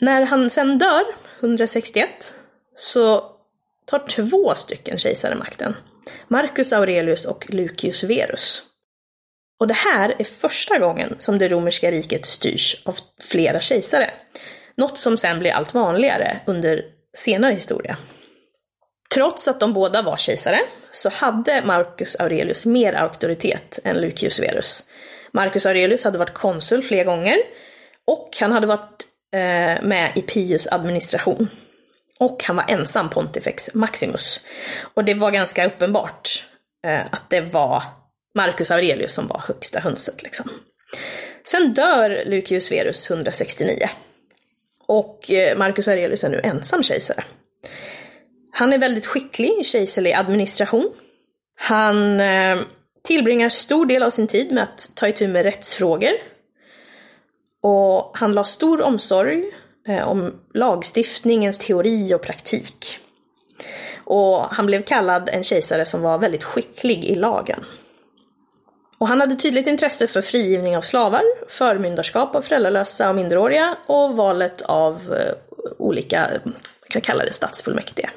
[0.01, 1.03] När han sen dör,
[1.39, 2.35] 161,
[2.75, 3.23] så
[3.85, 5.75] tar två stycken kejsare makten.
[6.27, 8.74] Marcus Aurelius och Lucius Verus.
[9.59, 14.11] Och det här är första gången som det romerska riket styrs av flera kejsare.
[14.77, 16.83] Något som sen blir allt vanligare under
[17.17, 17.97] senare historia.
[19.13, 20.59] Trots att de båda var kejsare
[20.91, 24.83] så hade Marcus Aurelius mer auktoritet än Lucius Verus.
[25.31, 27.37] Marcus Aurelius hade varit konsul flera gånger
[28.07, 31.49] och han hade varit eh, med i Pius administration.
[32.19, 34.41] Och han var ensam pontifex maximus.
[34.93, 36.45] Och det var ganska uppenbart
[36.85, 37.83] eh, att det var
[38.35, 40.49] Marcus Aurelius som var högsta hönset liksom.
[41.43, 43.89] Sen dör Lucius Verus 169.
[44.87, 47.23] Och eh, Marcus Aurelius är nu ensam kejsare.
[48.51, 50.93] Han är väldigt skicklig i kejserlig administration.
[51.59, 52.59] Han eh,
[53.03, 56.13] tillbringar stor del av sin tid med att ta itu med rättsfrågor.
[57.61, 59.43] Och han la stor omsorg
[59.87, 62.99] eh, om lagstiftningens teori och praktik.
[64.03, 67.65] Och han blev kallad en kejsare som var väldigt skicklig i lagen.
[68.97, 74.17] Och han hade tydligt intresse för frigivning av slavar, förmyndarskap av föräldralösa och minderåriga och
[74.17, 75.33] valet av eh,
[75.77, 76.53] olika, man
[76.89, 78.09] kan kalla det statsfullmäktige.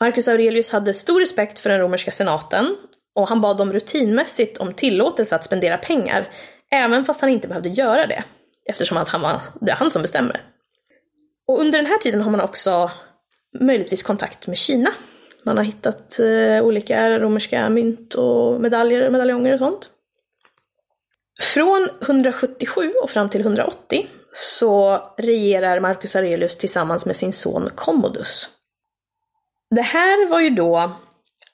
[0.00, 2.76] Marcus Aurelius hade stor respekt för den romerska senaten
[3.14, 6.28] och han bad dem rutinmässigt om tillåtelse att spendera pengar,
[6.70, 8.24] även fast han inte behövde göra det,
[8.66, 10.40] eftersom att han var, det är han som bestämmer.
[11.48, 12.90] Och under den här tiden har man också
[13.60, 14.90] möjligtvis kontakt med Kina.
[15.44, 19.90] Man har hittat eh, olika romerska mynt och medaljer, medaljonger och sånt.
[21.40, 28.48] Från 177 och fram till 180 så regerar Marcus Aurelius tillsammans med sin son Commodus.
[29.74, 30.96] Det här var ju då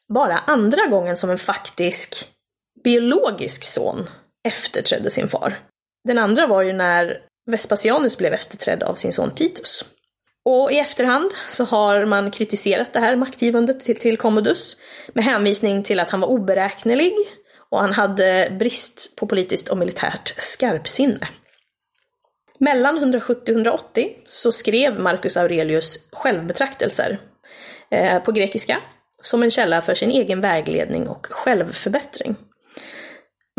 [0.09, 2.29] bara andra gången som en faktisk
[2.85, 4.11] biologisk son
[4.49, 5.59] efterträdde sin far.
[6.05, 9.85] Den andra var ju när Vespasianus blev efterträdd av sin son Titus.
[10.51, 14.77] Och i efterhand så har man kritiserat det här maktgivandet till, till Commodus
[15.13, 17.13] med hänvisning till att han var oberäknelig
[17.71, 21.29] och han hade brist på politiskt och militärt skarpsinne.
[22.61, 27.19] Mellan 170 och 180 så skrev Marcus Aurelius självbetraktelser
[27.91, 28.81] eh, på grekiska
[29.23, 32.37] som en källa för sin egen vägledning och självförbättring.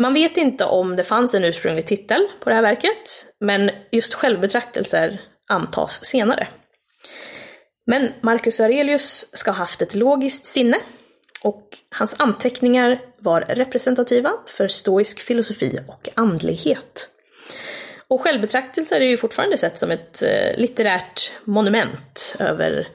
[0.02, 4.14] Man vet inte om det fanns en ursprunglig titel på det här verket, men just
[4.14, 6.48] självbetraktelser antas senare.
[7.86, 10.80] Men Marcus Aurelius ska ha haft ett logiskt sinne
[11.42, 17.10] och hans anteckningar var representativa för stoisk filosofi och andlighet.
[18.08, 22.88] Och självbetraktelser är ju fortfarande sett som ett eh, litterärt monument över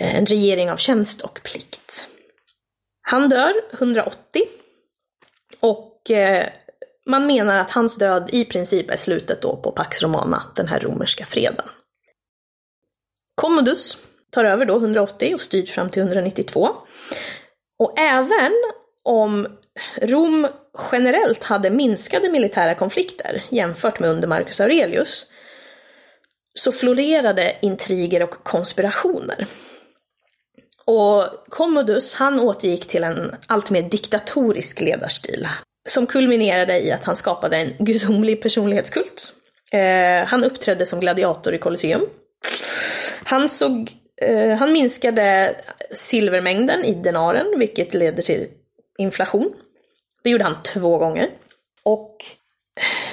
[0.00, 2.08] eh, en regering av tjänst och plikt.
[3.02, 4.42] Han dör 180
[5.60, 6.46] och eh,
[7.06, 10.80] man menar att hans död i princip är slutet då på Pax Romana, den här
[10.80, 11.64] romerska freden.
[13.40, 13.98] Commodus
[14.30, 16.68] tar över då 180 och styr fram till 192.
[17.78, 18.52] Och även
[19.04, 19.46] om
[20.02, 20.48] Rom
[20.92, 25.26] generellt hade minskade militära konflikter jämfört med under Marcus Aurelius
[26.58, 29.46] så florerade intriger och konspirationer.
[30.84, 35.48] Och Commodus, han återgick till en allt mer diktatorisk ledarstil
[35.88, 39.34] som kulminerade i att han skapade en gudomlig personlighetskult.
[39.72, 42.06] Eh, han uppträdde som gladiator i Colosseum.
[43.28, 43.90] Han, såg,
[44.22, 45.54] eh, han minskade
[45.92, 48.48] silvermängden i denaren, vilket leder till
[48.98, 49.54] inflation.
[50.22, 51.30] Det gjorde han två gånger.
[51.82, 52.16] Och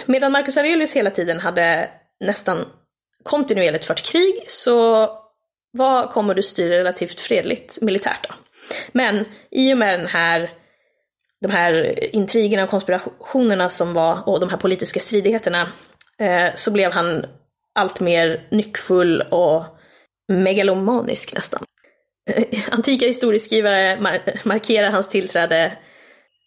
[0.06, 1.90] medan Marcus Aurelius hela tiden hade
[2.20, 2.66] nästan
[3.24, 5.10] kontinuerligt fört krig så
[5.72, 8.28] var Commodus styr relativt fredligt militärt.
[8.30, 8.36] Då.
[8.92, 10.52] Men i och med den här
[11.42, 15.72] de här intrigerna och konspirationerna som var, och de här politiska stridigheterna,
[16.20, 17.26] eh, så blev han
[17.76, 19.64] allt mer nyckfull och
[20.28, 21.64] megalomanisk nästan.
[22.72, 24.00] Antika historieskrivare
[24.44, 25.78] markerar hans tillträde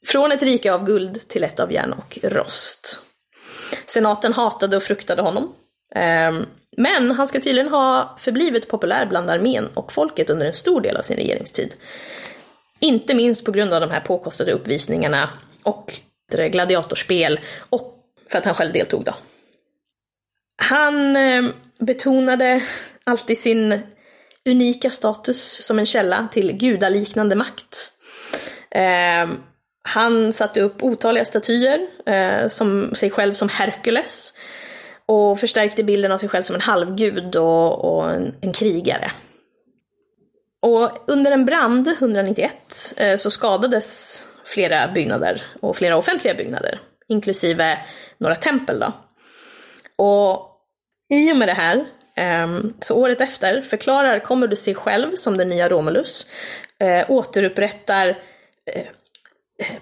[0.07, 3.03] från ett rike av guld till ett av järn och rost.
[3.87, 5.55] Senaten hatade och fruktade honom.
[5.95, 6.47] Ehm,
[6.77, 10.97] men han ska tydligen ha förblivit populär bland armén och folket under en stor del
[10.97, 11.75] av sin regeringstid.
[12.81, 15.31] Inte minst på grund av de här påkostade uppvisningarna
[15.63, 15.95] och
[16.51, 17.97] gladiatorspel och
[18.31, 19.15] för att han själv deltog då.
[20.63, 22.63] Han ehm, betonade
[23.05, 23.83] alltid sin
[24.45, 27.93] unika status som en källa till gudaliknande makt.
[28.71, 29.29] Eh,
[29.83, 34.33] han satte upp otaliga statyer, eh, som sig själv som Herkules,
[35.07, 39.13] och förstärkte bilden av sig själv som en halvgud och, och en, en, krigare.
[40.63, 47.79] Och under en brand 191 eh, så skadades flera byggnader, och flera offentliga byggnader, inklusive
[48.19, 48.93] några tempel då.
[50.05, 50.56] Och
[51.09, 55.49] i och med det här ehm, så året efter förklarar Commodus sig själv som den
[55.49, 56.31] nya Romulus,
[56.79, 58.09] eh, återupprättar
[58.73, 58.87] eh,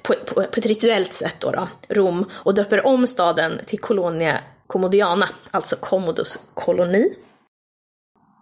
[0.03, 4.41] på, på, på, ett rituellt sätt då, då, Rom och döper om staden till Colonia
[4.67, 7.15] Commodiana, alltså Commodus koloni.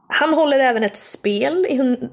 [0.08, 1.66] Han håller även ett spel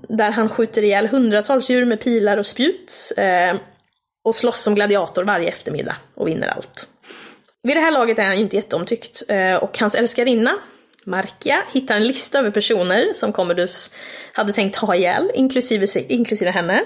[0.10, 3.56] där han skjuter ihjäl hundratals djur med pilar och spjut eh,
[4.24, 6.88] och slåss som gladiator varje eftermiddag och vinner allt.
[7.64, 10.60] Vid det här laget är han ju inte jätteomtyckt eh, och hans älskarinna
[11.04, 13.96] Markia hittar en lista över personer som Commodus
[14.34, 16.86] hade tänkt ha ihjäl, inklusive, inklusive henne.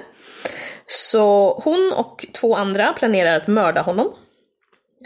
[0.87, 4.13] Så hon och två andra planerar att mörda honom.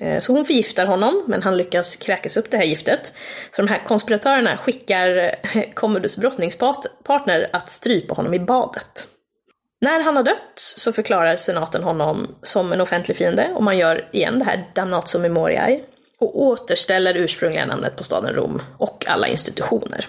[0.01, 3.13] Eh, så hon förgiftar honom, men han lyckas kräkas upp det här giftet.
[3.51, 5.17] Så de här konspiratörerna skickar
[5.55, 9.07] eh, Commodus brottningspartner att strypa honom i badet.
[9.81, 14.09] När han har dött så förklarar senaten honom som en offentlig fiende och man gör
[14.13, 15.81] igen det här damnatio memoriae,
[16.19, 20.07] och återställer ursprungliga namnet på staden Rom och alla institutioner.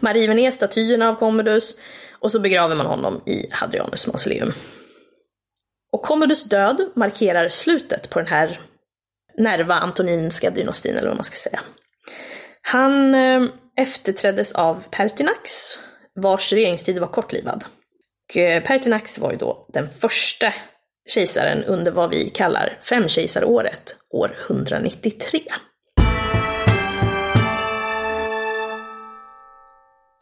[0.00, 1.76] Man river ner statyerna av Commodus
[2.20, 4.52] och så begraver man honom i Hadrianus mausoleum.
[5.92, 8.60] Och Commodus död markerar slutet på den här
[9.38, 11.60] Nerva Antoninska dynastin, eller vad man ska säga.
[12.62, 13.42] Han eh,
[13.76, 15.78] efterträddes av Pertinax,
[16.14, 17.64] vars regeringstid var kortlivad.
[18.36, 20.54] Eh, Pertinax var ju då den första
[21.08, 25.40] kejsaren under vad vi kallar femkejsaråret, år 193.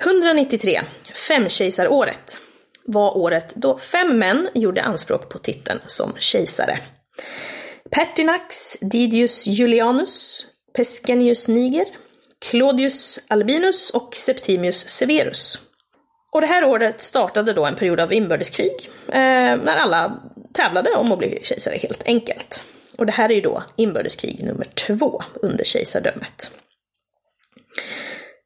[0.04, 0.80] 193,
[1.28, 2.40] femkejsaråret,
[2.84, 6.78] var året då fem män gjorde anspråk på titeln som kejsare.
[7.90, 10.46] Pertinax Didius Julianus,
[10.76, 11.86] Pescenius Niger,
[12.50, 15.69] Claudius Albinus och Septimius Severus.
[16.32, 20.22] Och det här året startade då en period av inbördeskrig, eh, när alla
[20.54, 22.64] tävlade om att bli kejsare helt enkelt.
[22.98, 26.50] Och det här är ju då inbördeskrig nummer två under kejsardömet.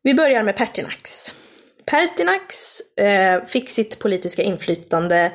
[0.03, 1.35] Vi börjar med Pertinax.
[1.87, 5.32] Pertinax eh, fick sitt politiska inflytande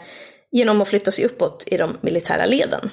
[0.51, 2.91] genom att flytta sig uppåt i de militära leden.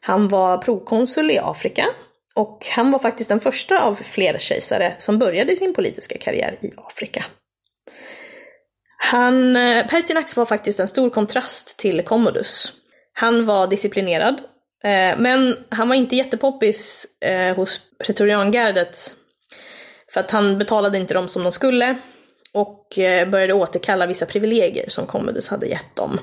[0.00, 1.86] Han var prokonsul i Afrika
[2.34, 6.70] och han var faktiskt den första av flera kejsare som började sin politiska karriär i
[6.76, 7.24] Afrika.
[9.10, 12.72] Han, eh, Pertinax var faktiskt en stor kontrast till Commodus.
[13.12, 14.40] Han var disciplinerad,
[14.84, 19.14] eh, men han var inte jättepoppis eh, hos pretoriangardet.
[20.12, 21.96] För att han betalade inte dem som de skulle
[22.52, 26.20] och eh, började återkalla vissa privilegier som Commodus hade gett dem.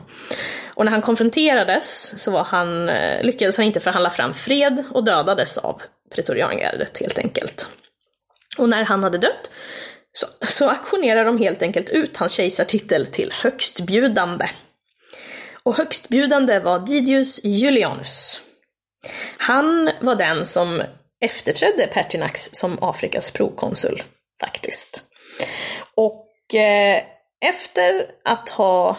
[0.76, 5.04] Och när han konfronterades så var han, eh, lyckades han inte förhandla fram fred och
[5.04, 5.82] dödades av
[6.16, 7.68] pretoriangardet helt enkelt.
[8.58, 9.50] Och när han hade dött
[10.14, 14.50] så, så auktionerar de helt enkelt ut hans kejsartitel till högstbjudande.
[15.64, 18.42] Och högstbjudande var Didius Julianus.
[19.38, 20.82] Han var den som
[21.26, 24.04] efterträdde Pertinax som Afrikas prokonsul,
[24.40, 25.04] faktiskt.
[25.96, 27.02] Och eh,
[27.46, 28.98] efter att ha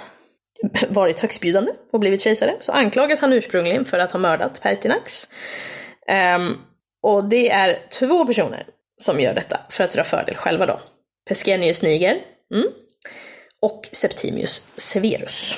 [0.88, 5.28] varit högstbjudande och blivit kejsare så anklagas han ursprungligen för att ha mördat Pertinax.
[6.36, 6.58] Um,
[7.02, 8.66] och det är två personer
[8.98, 10.80] som gör detta för att dra fördel själva då.
[11.28, 12.22] Pescenius Niger
[12.54, 12.66] mm.
[13.60, 15.56] och Septimius Severus.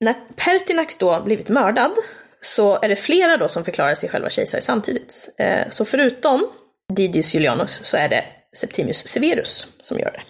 [0.00, 1.92] När Pertinax då blivit mördad
[2.40, 5.28] så är det flera då som förklarar sig själva kejsare samtidigt.
[5.38, 6.50] Eh, så förutom
[6.92, 8.24] Didius Julianus så är det
[8.56, 10.22] Septimius Severus som gör det.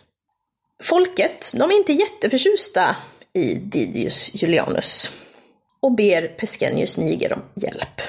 [0.82, 2.96] Folket, de är inte jätteförtjusta
[3.32, 5.10] i Didius Julianus
[5.80, 8.00] och ber Pescenius Niger om hjälp.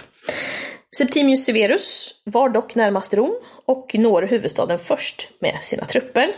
[0.98, 3.36] Septimius Severus var dock närmast Rom
[3.66, 6.36] och når huvudstaden först med sina trupper.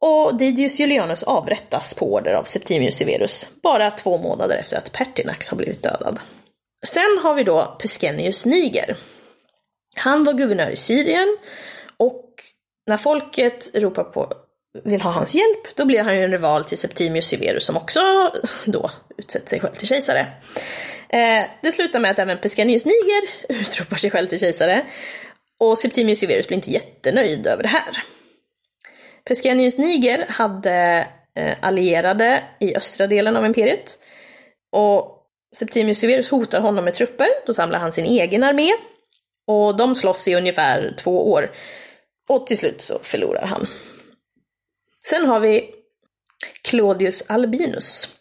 [0.00, 5.48] Och Didius Julianus avrättas på order av Septimius Severus, bara två månader efter att Pertinax
[5.48, 6.20] har blivit dödad.
[6.86, 8.96] Sen har vi då Pescennius Niger.
[9.96, 11.36] Han var guvernör i Syrien
[11.96, 12.24] och
[12.86, 14.32] när folket ropar på
[14.84, 18.00] vill ha hans hjälp, då blir han ju en rival till Septimius Severus som också
[18.64, 20.26] då utsätter sig själv till kejsare.
[21.08, 23.22] Eh, det slutar med att även Pescennius Niger
[23.60, 24.86] utropar sig själv till kejsare
[25.60, 28.02] och Septimius Severus blir inte jättenöjd över det här.
[29.24, 33.98] Pescennius Niger hade eh, allierade i östra delen av imperiet
[34.72, 35.16] och
[35.56, 38.72] Septimius Severus hotar honom med trupper, då samlar han sin egen armé
[39.46, 41.50] och de slåss i ungefär två år
[42.28, 43.66] och till slut så förlorar han.
[45.06, 45.70] Sen har vi
[46.62, 48.16] Claudius Albinus.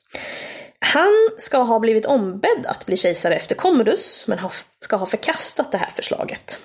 [0.79, 4.39] Han ska ha blivit ombedd att bli kejsare efter Commodus, men
[4.79, 6.59] ska ha förkastat det här förslaget.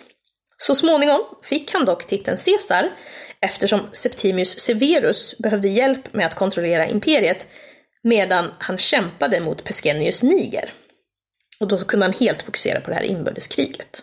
[0.57, 2.91] Så småningom fick han dock titeln Caesar
[3.41, 7.47] eftersom Septimius Severus behövde hjälp med att kontrollera imperiet
[8.03, 10.73] medan han kämpade mot Pescennius Niger.
[11.61, 14.03] Och då kunde han helt fokusera på det här inbördeskriget.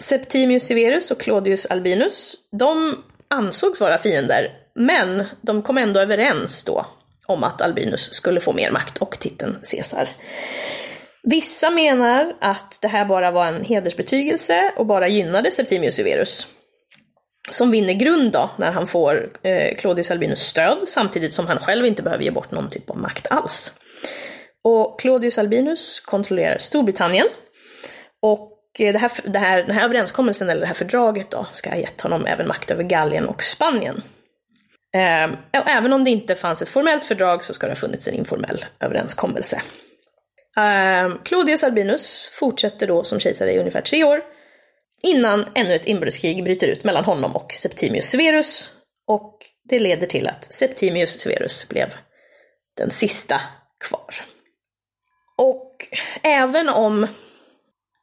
[0.00, 6.86] Septimius Severus och Claudius Albinus, de ansågs vara fiender, men de kom ändå överens då
[7.26, 10.08] om att Albinus skulle få mer makt och titeln Caesar.
[11.22, 16.46] Vissa menar att det här bara var en hedersbetygelse och bara gynnade Septimius Severus.
[17.50, 21.86] Som vinner grund då när han får eh, Claudius Albinus stöd samtidigt som han själv
[21.86, 23.72] inte behöver ge bort någon typ av makt alls.
[24.64, 27.26] Och Claudius Albinus kontrollerar Storbritannien.
[28.22, 31.70] Och eh, det här, det här, den här överenskommelsen, eller det här fördraget då, ska
[31.70, 34.02] ha gett honom även makt över Gallien och Spanien.
[34.94, 38.08] Eh, och även om det inte fanns ett formellt fördrag så ska det ha funnits
[38.08, 39.62] en informell överenskommelse.
[40.58, 44.22] Eh, Claudius Albinus fortsätter då som kejsare i ungefär tre år,
[45.02, 48.70] innan ännu ett inbördeskrig bryter ut mellan honom och Septimius Severus,
[49.06, 49.38] och
[49.68, 51.94] det leder till att Septimius Severus blev
[52.76, 53.40] den sista
[53.88, 54.14] kvar.
[55.36, 55.86] Och
[56.22, 57.06] även om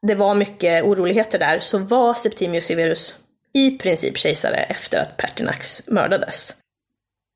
[0.01, 3.15] det var mycket oroligheter där så var Septimius Severus
[3.53, 6.55] i princip kejsare efter att Pertinax mördades.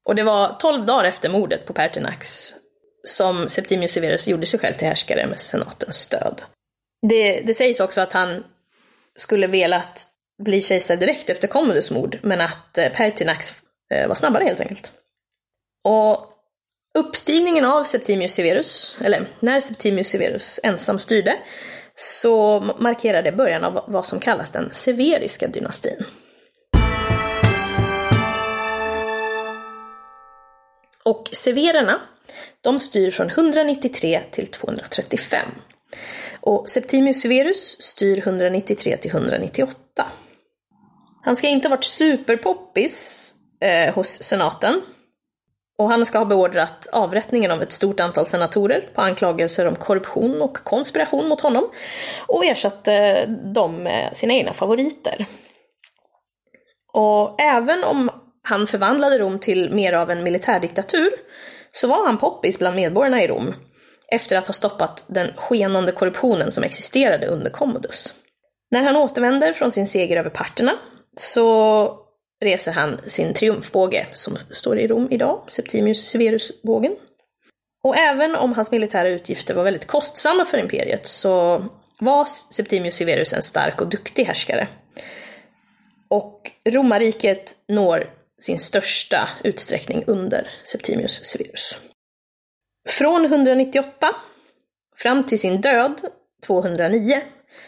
[0.05, 2.53] Och det var tolv dagar efter mordet på Pertinax
[3.04, 6.41] som Septimius Severus gjorde sig själv till härskare med senatens stöd.
[7.10, 8.43] Det, det sägs också att han
[9.16, 10.08] skulle velat
[10.43, 13.54] bli kejsare direkt efter Commodus mord, men att eh, Pertinax
[13.91, 14.91] eh, var snabbare helt enkelt.
[15.84, 16.30] Och
[16.97, 21.38] uppstigningen av Septimius Severus, eller när Septimius Severus ensam styrde,
[21.95, 26.06] så markerar det början av vad som kallas den severiska dynastin.
[31.06, 32.02] Och severerna,
[32.62, 35.49] de styr från 193 till 235.
[36.41, 40.12] Och Septimius Severus styr 193 till 198.
[41.24, 44.82] Han ska inte ha varit superpoppis eh, hos senaten,
[45.80, 50.41] och han ska ha beordrat avrättningen av ett stort antal senatorer på anklagelser om korruption
[50.41, 51.70] och konspiration mot honom
[52.28, 55.26] och ersatte dem med sina egna favoriter.
[56.93, 58.10] Och även om
[58.43, 61.10] han förvandlade Rom till mer av en militärdiktatur
[61.72, 63.53] så var han poppis bland medborgarna i Rom
[64.11, 68.13] efter att ha stoppat den skenande korruptionen som existerade under Commodus.
[68.72, 70.80] När han återvänder från sin seger över parterna
[71.17, 71.99] så
[72.41, 76.95] reser han sin triumfbåge som står i Rom idag, Septimius Severus-bågen.
[77.84, 81.65] Och även om hans militära utgifter var väldigt kostsamma för imperiet så
[81.99, 84.67] var Septimius Severus en stark och duktig härskare.
[86.07, 91.77] Och romarriket når sin största utsträckning under Septimius Severus.
[92.89, 94.15] Från 198
[94.95, 96.01] fram till sin död
[96.47, 97.21] 209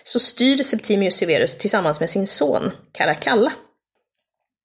[0.03, 3.53] så styr Septimius Severus tillsammans med sin son Caracalla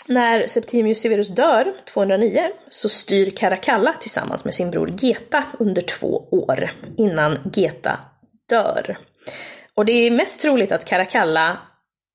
[0.09, 6.29] när Septimius Severus dör, 209, så styr Caracalla tillsammans med sin bror Geta under två
[6.31, 7.99] år innan Geta
[8.49, 8.99] dör.
[9.75, 11.59] Och det är mest troligt att Caracalla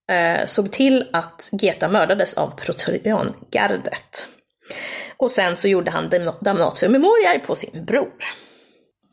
[0.10, 4.28] eh, såg till att Geta mördades av Protoriangardet.
[5.18, 6.10] Och sen så gjorde han
[6.42, 8.14] damnatio memoriae på sin bror.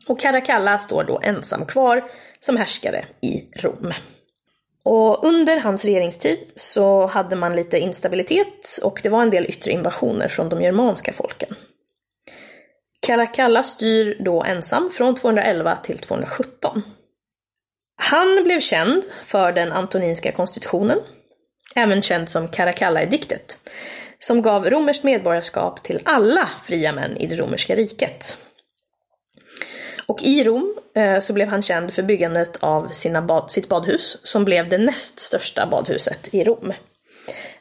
[0.07, 2.03] Och Caracalla står då ensam kvar
[2.39, 3.93] som härskare i Rom.
[4.83, 9.71] Och under hans regeringstid så hade man lite instabilitet och det var en del yttre
[9.71, 11.55] invasioner från de germanska folken.
[12.99, 16.83] Caracalla styr då ensam från 211 till 217.
[18.01, 20.99] Han blev känd för den antoninska konstitutionen,
[21.75, 23.57] även känd som Caracalla-ediktet,
[24.19, 28.37] som gav romerskt medborgarskap till alla fria män i det romerska riket.
[30.07, 34.17] Och i Rom eh, så blev han känd för byggandet av sina bad, sitt badhus,
[34.23, 36.73] som blev det näst största badhuset i Rom.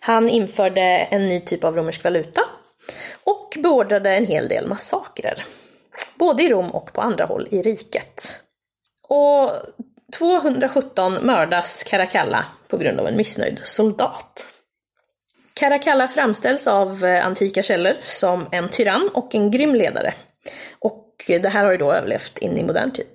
[0.01, 2.41] Han införde en ny typ av romersk valuta
[3.25, 5.45] och beordrade en hel del massakrer.
[6.15, 8.35] Både i Rom och på andra håll i riket.
[9.09, 9.51] Och
[10.13, 14.47] 217 mördas Caracalla på grund av en missnöjd soldat.
[15.55, 20.15] Caracalla framställs av eh, antika källor som en tyrann och en grym ledare.
[20.79, 23.07] Och det här har ju då överlevt in i modern tid.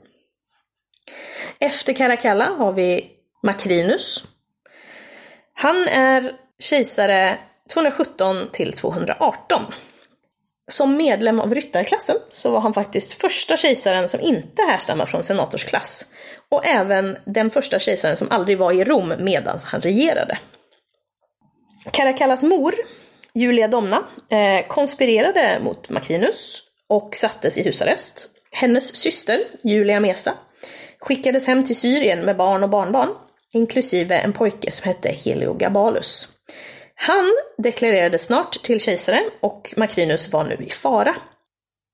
[1.59, 3.11] Efter Caracalla har vi
[3.43, 4.23] Macrinus.
[5.53, 7.37] Han är kejsare
[7.73, 9.61] 217 till 218.
[10.71, 16.05] Som medlem av ryttarklassen så var han faktiskt första kejsaren som inte härstammar från senatorsklass.
[16.49, 20.37] Och även den första kejsaren som aldrig var i Rom medan han regerade.
[21.91, 22.75] Caracallas mor,
[23.33, 28.29] Julia Domna, eh, konspirerade mot Macrinus och sattes i husarrest.
[28.51, 30.33] Hennes syster, Julia Mesa,
[30.99, 33.09] skickades hem till Syrien med barn och barnbarn,
[33.53, 36.29] inklusive en pojke som hette Heliogabalus.
[37.05, 41.15] Han deklarerade snart till kejsare och Macrinus var nu i fara.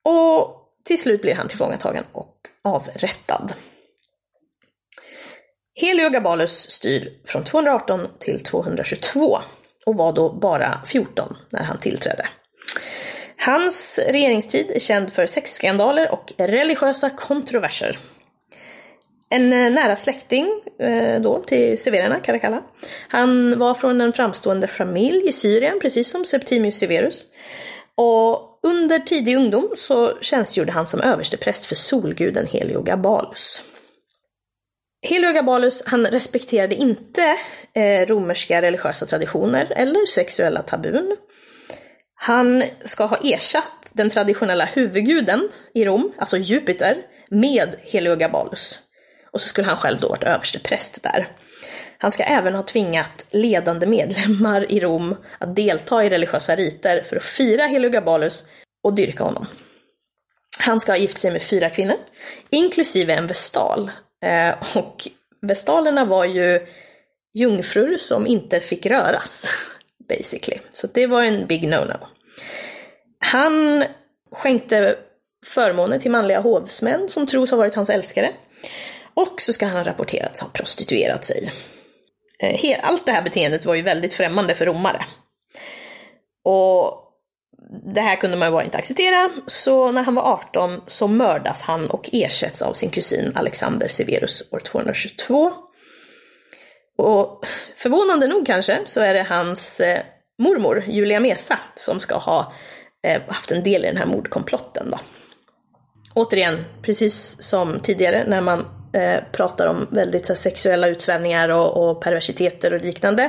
[0.05, 0.55] Och
[0.85, 3.53] till slut blir han tillfångatagen och avrättad.
[5.81, 9.39] Heliogabalus styr från 218 till 222
[9.85, 12.27] och var då bara 14 när han tillträdde.
[13.37, 17.97] Hans regeringstid är känd för sexskandaler och religiösa kontroverser.
[19.29, 22.63] En eh, nära släkting eh, då till Severerna, Caracalla.
[23.07, 27.25] Han var från en framstående familj i Syrien, precis som Septimius Severus.
[27.95, 33.63] Och under tidig ungdom så tjänstgjorde han som överstepräst för solguden Heliogabalus.
[35.09, 37.37] Heliogabalus, han respekterade inte
[37.73, 41.15] eh, romerska religiösa traditioner eller sexuella tabun.
[42.15, 46.97] Han ska ha ersatt den traditionella huvudguden i Rom, alltså Jupiter,
[47.29, 48.79] med Heliogabalus.
[49.31, 51.27] Och så skulle han själv då varit överstepräst där.
[51.97, 57.15] Han ska även ha tvingat ledande medlemmar i Rom att delta i religiösa riter för
[57.15, 58.43] att fira Heliogabalus
[58.83, 59.47] och dyrka honom.
[60.59, 61.95] Han ska ha gift sig med fyra kvinnor,
[62.49, 63.91] inklusive en vestal.
[64.25, 65.07] Eh, och
[65.41, 66.67] vestalerna var ju
[67.33, 69.49] jungfrur som inte fick röras,
[70.09, 70.59] basically.
[70.71, 72.07] Så det var en big no-no.
[73.19, 73.83] Han
[74.31, 74.95] skänkte
[75.45, 78.33] förmåner till manliga hovsmän som tros ha varit hans älskare.
[79.19, 81.51] Och så ska han ha rapporterats ha prostituerat sig.
[82.39, 85.05] Eh, allt det här beteendet var ju väldigt främmande för romare.
[86.43, 87.05] Och
[87.93, 91.61] det här kunde man ju bara inte acceptera, så när han var 18 så mördas
[91.61, 95.51] han och ersätts av sin kusin Alexander Severus år 222.
[96.97, 97.45] Och
[97.75, 100.01] förvånande nog kanske, så är det hans eh,
[100.37, 102.53] mormor, Julia Mesa, som ska ha
[103.03, 104.99] eh, haft en del i den här mordkomplotten då.
[106.13, 112.01] Återigen, precis som tidigare när man eh, pratar om väldigt så, sexuella utsvävningar och, och
[112.01, 113.23] perversiteter och liknande,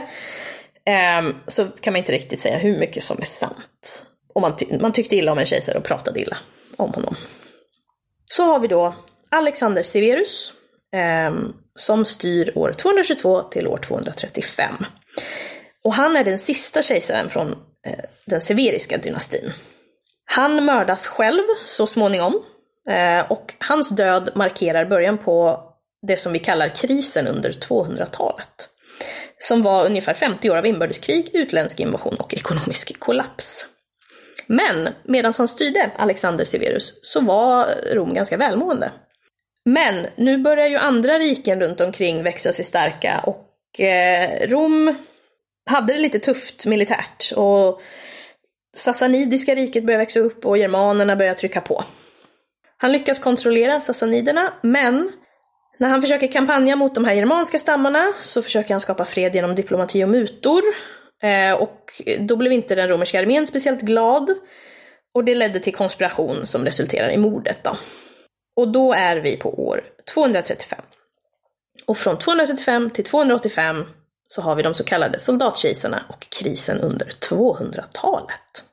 [0.85, 4.07] eh, så kan man inte riktigt säga hur mycket som är sant.
[4.35, 6.37] Och man, ty man tyckte illa om en kejsare och pratade illa
[6.77, 7.17] om honom.
[8.27, 8.95] Så har vi då
[9.31, 10.53] Alexander Severus,
[10.95, 11.35] eh,
[11.75, 14.75] som styr år 222 till år 235.
[15.85, 17.53] Och han är den sista kejsaren från
[17.87, 19.53] eh, den severiska dynastin.
[20.25, 22.43] Han mördas själv så småningom
[22.91, 25.63] Eh, och hans död markerar början på
[26.07, 28.69] det som vi kallar krisen under 200-talet.
[29.39, 33.67] Som var ungefär 50 år av inbördeskrig, utländsk invasion och ekonomisk kollaps.
[34.47, 38.93] Men medan han styrde, Alexander Severus, så var Rom ganska välmående.
[39.65, 44.95] Men nu börjar ju andra riken runt omkring växa sig starka och eh, Rom
[45.67, 47.33] hade det lite tufft militärt.
[47.37, 47.81] Och
[48.77, 51.85] Sassanidiska riket börjar växa upp och germanerna börjar trycka på.
[52.83, 55.13] Han lyckas kontrollera sassaniderna, men
[55.79, 59.55] när han försöker kampanja mot de här germanska stammarna så försöker han skapa fred genom
[59.55, 60.63] diplomati och mutor.
[61.23, 64.31] Eh, och då blev inte den romerska armén speciellt glad.
[65.15, 67.77] Och det ledde till konspiration som resulterar i mordet då.
[68.57, 70.79] Och då är vi på år 235.
[71.87, 73.85] Och från 235 till 285
[74.29, 78.70] så har vi de så kallade soldatkejsarna och krisen under 200-talet.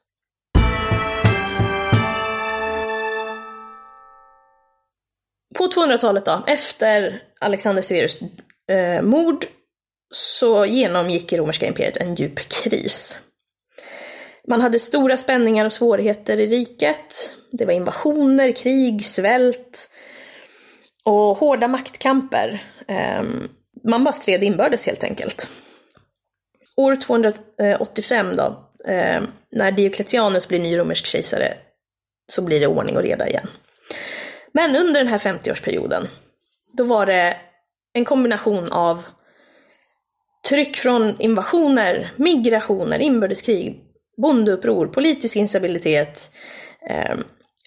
[5.58, 8.20] På 200-talet då, efter Alexander Severus
[8.72, 9.46] eh, mord,
[10.14, 13.18] så genomgick romerska imperiet en djup kris.
[14.48, 17.32] Man hade stora spänningar och svårigheter i riket.
[17.52, 19.90] Det var invasioner, krig, svält
[21.04, 22.64] och hårda maktkamper.
[22.88, 23.24] Eh,
[23.84, 25.50] man bara stred inbördes helt enkelt.
[26.76, 31.54] År 285 då, eh, när Diocletianus blir ny romersk kejsare,
[32.32, 33.48] så blir det ordning och reda igen.
[34.58, 36.08] Men under den här 50-årsperioden,
[36.74, 37.38] då var det
[37.94, 39.04] en kombination av
[40.50, 43.84] tryck från invasioner, migrationer, inbördeskrig,
[44.22, 46.32] bondeuppror, politisk instabilitet,
[46.90, 47.18] eh,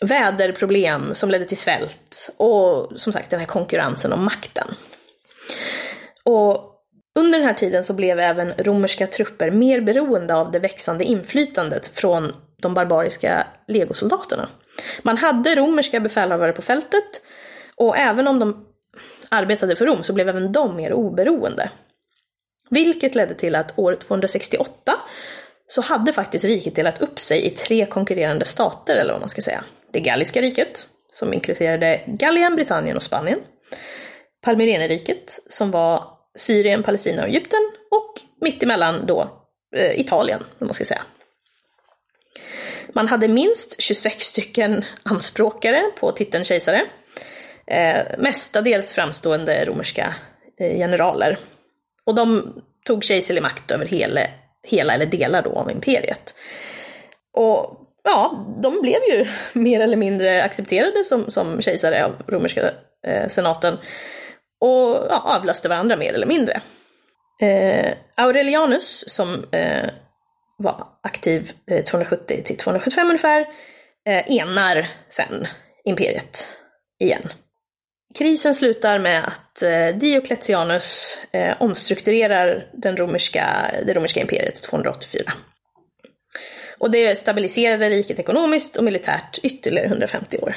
[0.03, 4.69] väderproblem som ledde till svält och som sagt den här konkurrensen om makten.
[6.25, 6.75] Och
[7.19, 11.87] under den här tiden så blev även romerska trupper mer beroende av det växande inflytandet
[11.87, 12.33] från
[12.63, 14.49] de barbariska legosoldaterna.
[15.03, 17.23] Man hade romerska befälhavare på fältet
[17.77, 18.67] och även om de
[19.29, 21.71] arbetade för Rom så blev även de mer oberoende.
[22.71, 24.93] Vilket ledde till att år 268
[25.67, 29.43] så hade faktiskt riket delat upp sig i tre konkurrerande stater, eller vad man ska
[29.43, 29.65] säga.
[29.91, 33.39] Det galliska riket, som inkluderade Gallien, Britannien och Spanien.
[34.45, 36.05] Palmyreneriket, som var
[36.37, 37.61] Syrien, Palestina och Egypten.
[37.91, 39.31] Och mittemellan då
[39.77, 41.03] eh, Italien, om man ska säga.
[42.95, 46.87] Man hade minst 26 stycken anspråkare på titeln kejsare.
[47.67, 50.15] Eh, mestadels framstående romerska
[50.61, 51.39] eh, generaler.
[52.05, 54.21] Och de tog kejserlig makt över hela,
[54.67, 56.35] hela eller delar då av imperiet.
[57.37, 59.27] Och ja, de blev ju
[59.61, 62.71] mer eller mindre accepterade som, som kejsare av romerska
[63.07, 63.79] eh, senaten
[64.61, 66.61] och ja, avlöste varandra mer eller mindre.
[67.41, 69.91] Eh, Aurelianus, som eh,
[70.61, 73.41] var aktiv eh, 270 till 275 ungefär,
[74.07, 75.47] eh, enar sen
[75.85, 76.49] imperiet
[76.99, 77.29] igen.
[78.19, 81.19] Krisen slutar med att eh, Diocletianus
[81.59, 85.33] omstrukturerar den romerska, det romerska imperiet 284.
[86.79, 90.57] Och det stabiliserade riket ekonomiskt och militärt ytterligare 150 år.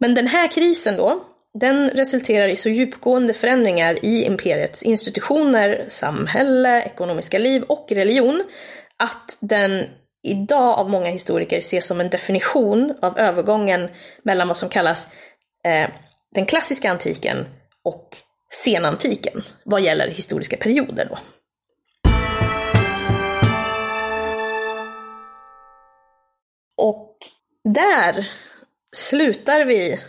[0.00, 1.24] Men den här krisen då,
[1.58, 8.44] den resulterar i så djupgående förändringar i imperiets institutioner, samhälle, ekonomiska liv och religion
[8.96, 9.84] att den
[10.22, 13.88] idag av många historiker ses som en definition av övergången
[14.22, 15.08] mellan vad som kallas
[15.64, 15.88] eh,
[16.34, 17.46] den klassiska antiken
[17.82, 18.16] och
[18.50, 21.08] senantiken vad gäller historiska perioder.
[21.10, 21.18] Då.
[26.76, 27.16] Och
[27.64, 28.30] där
[28.92, 30.00] slutar vi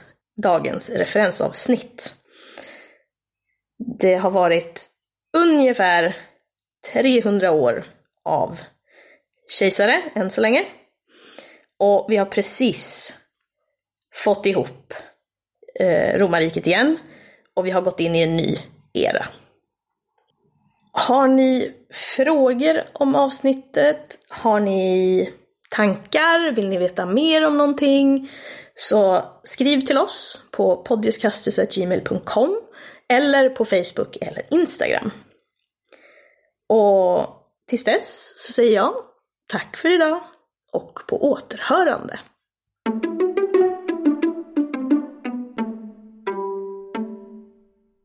[0.43, 2.15] dagens referensavsnitt.
[3.99, 4.89] Det har varit
[5.37, 6.15] ungefär
[6.93, 7.85] 300 år
[8.23, 8.59] av
[9.47, 10.65] kejsare än så länge.
[11.79, 13.13] Och vi har precis
[14.13, 14.93] fått ihop
[15.79, 16.97] eh, romarriket igen
[17.53, 18.59] och vi har gått in i en ny
[18.93, 19.25] era.
[20.91, 24.19] Har ni frågor om avsnittet?
[24.29, 25.33] Har ni
[25.69, 26.51] tankar?
[26.51, 28.29] Vill ni veta mer om någonting?
[28.75, 32.61] Så skriv till oss på podiuskastus.gmail.com
[33.09, 35.11] eller på Facebook eller Instagram.
[36.69, 37.27] Och
[37.67, 38.93] tills dess så säger jag
[39.47, 40.19] tack för idag
[40.71, 42.19] och på återhörande.